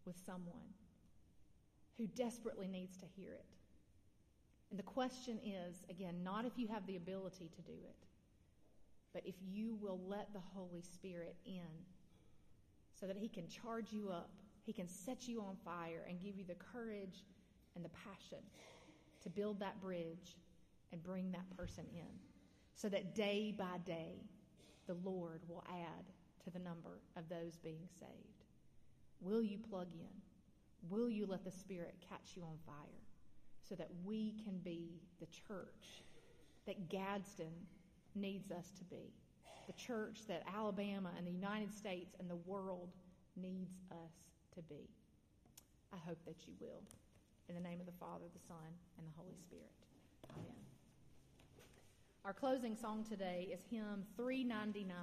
with 0.04 0.16
someone 0.26 0.74
who 1.98 2.08
desperately 2.08 2.66
needs 2.66 2.96
to 2.96 3.06
hear 3.16 3.32
it. 3.32 3.55
And 4.70 4.78
the 4.78 4.84
question 4.84 5.38
is 5.44 5.84
again, 5.90 6.22
not 6.22 6.44
if 6.44 6.52
you 6.56 6.68
have 6.68 6.86
the 6.86 6.96
ability 6.96 7.50
to 7.54 7.62
do 7.62 7.72
it, 7.72 8.06
but 9.12 9.22
if 9.24 9.34
you 9.40 9.76
will 9.80 10.00
let 10.06 10.32
the 10.32 10.40
Holy 10.54 10.82
Spirit 10.82 11.36
in 11.44 11.62
so 12.98 13.06
that 13.06 13.16
He 13.16 13.28
can 13.28 13.48
charge 13.48 13.92
you 13.92 14.10
up, 14.10 14.30
He 14.64 14.72
can 14.72 14.88
set 14.88 15.28
you 15.28 15.40
on 15.40 15.56
fire 15.64 16.04
and 16.08 16.20
give 16.20 16.36
you 16.36 16.44
the 16.44 16.56
courage 16.72 17.24
and 17.74 17.84
the 17.84 17.90
passion 17.90 18.42
to 19.22 19.30
build 19.30 19.60
that 19.60 19.80
bridge 19.80 20.36
and 20.92 21.02
bring 21.02 21.30
that 21.32 21.56
person 21.56 21.84
in 21.94 22.06
so 22.74 22.88
that 22.88 23.14
day 23.14 23.54
by 23.56 23.78
day 23.84 24.20
the 24.86 24.94
Lord 24.94 25.40
will 25.48 25.64
add 25.68 26.04
to 26.44 26.50
the 26.50 26.58
number 26.58 27.00
of 27.16 27.28
those 27.28 27.56
being 27.56 27.88
saved. 27.98 28.44
Will 29.20 29.42
you 29.42 29.58
plug 29.58 29.88
in? 29.94 30.88
Will 30.88 31.10
you 31.10 31.26
let 31.26 31.44
the 31.44 31.50
Spirit 31.50 31.94
catch 32.08 32.36
you 32.36 32.42
on 32.42 32.58
fire? 32.66 33.02
So 33.68 33.74
that 33.74 33.88
we 34.04 34.34
can 34.44 34.58
be 34.64 35.00
the 35.20 35.26
church 35.26 36.04
that 36.66 36.88
Gadsden 36.88 37.52
needs 38.14 38.50
us 38.50 38.72
to 38.78 38.84
be, 38.84 39.12
the 39.66 39.72
church 39.72 40.20
that 40.28 40.42
Alabama 40.54 41.10
and 41.16 41.26
the 41.26 41.30
United 41.30 41.72
States 41.72 42.14
and 42.18 42.30
the 42.30 42.36
world 42.36 42.88
needs 43.36 43.74
us 43.90 44.12
to 44.54 44.62
be. 44.62 44.88
I 45.92 45.96
hope 46.06 46.18
that 46.26 46.46
you 46.46 46.54
will. 46.60 46.82
In 47.48 47.54
the 47.54 47.60
name 47.60 47.78
of 47.78 47.86
the 47.86 47.92
Father, 48.00 48.24
the 48.34 48.46
Son, 48.46 48.56
and 48.98 49.06
the 49.06 49.12
Holy 49.16 49.36
Spirit. 49.38 49.70
Amen. 50.32 50.66
Our 52.24 52.32
closing 52.32 52.74
song 52.74 53.04
today 53.08 53.48
is 53.52 53.60
hymn 53.70 54.04
399. 54.16 54.96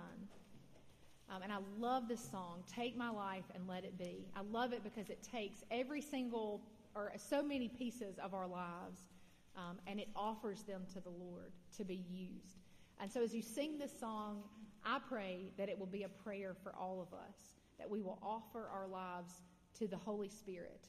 Um, 1.30 1.42
and 1.42 1.54
I 1.54 1.58
love 1.80 2.10
this 2.10 2.20
song, 2.30 2.64
Take 2.72 2.98
My 2.98 3.10
Life 3.10 3.46
and 3.56 3.66
Let 3.66 3.86
It 3.86 3.98
Be. 3.98 4.28
I 4.36 4.42
love 4.52 4.74
it 4.74 4.84
because 4.84 5.10
it 5.10 5.20
takes 5.24 5.64
every 5.72 6.02
single, 6.02 6.62
or 6.96 7.12
so 7.18 7.42
many 7.42 7.68
pieces 7.68 8.18
of 8.20 8.34
our 8.34 8.48
lives, 8.48 9.02
um, 9.56 9.78
and 9.88 10.00
it 10.00 10.10
offers 10.16 10.64
them 10.64 10.84
to 10.94 11.00
the 11.00 11.10
Lord 11.10 11.52
to 11.78 11.84
be 11.84 12.04
used. 12.10 12.62
And 13.00 13.12
so 13.12 13.22
as 13.22 13.34
you 13.34 13.42
sing 13.42 13.78
this 13.78 13.92
song, 14.00 14.44
I 14.86 15.00
pray 15.08 15.52
that 15.58 15.70
it 15.70 15.78
will 15.78 15.86
be 15.86 16.04
a 16.04 16.10
prayer 16.10 16.56
for 16.62 16.74
all 16.76 17.02
of 17.02 17.14
us, 17.14 17.36
that 17.78 17.90
we 17.90 18.02
will 18.02 18.20
offer 18.22 18.70
our 18.74 18.88
lives 18.88 19.42
to 19.80 19.88
the 19.88 19.98
Holy 19.98 20.30
Spirit 20.30 20.88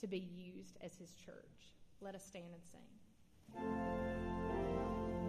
to 0.00 0.06
be 0.06 0.18
used 0.18 0.78
as 0.80 0.96
His 0.96 1.14
church. 1.14 1.74
Let 2.00 2.14
us 2.14 2.24
stand 2.24 2.46
and 2.52 2.62
sing. 2.70 4.59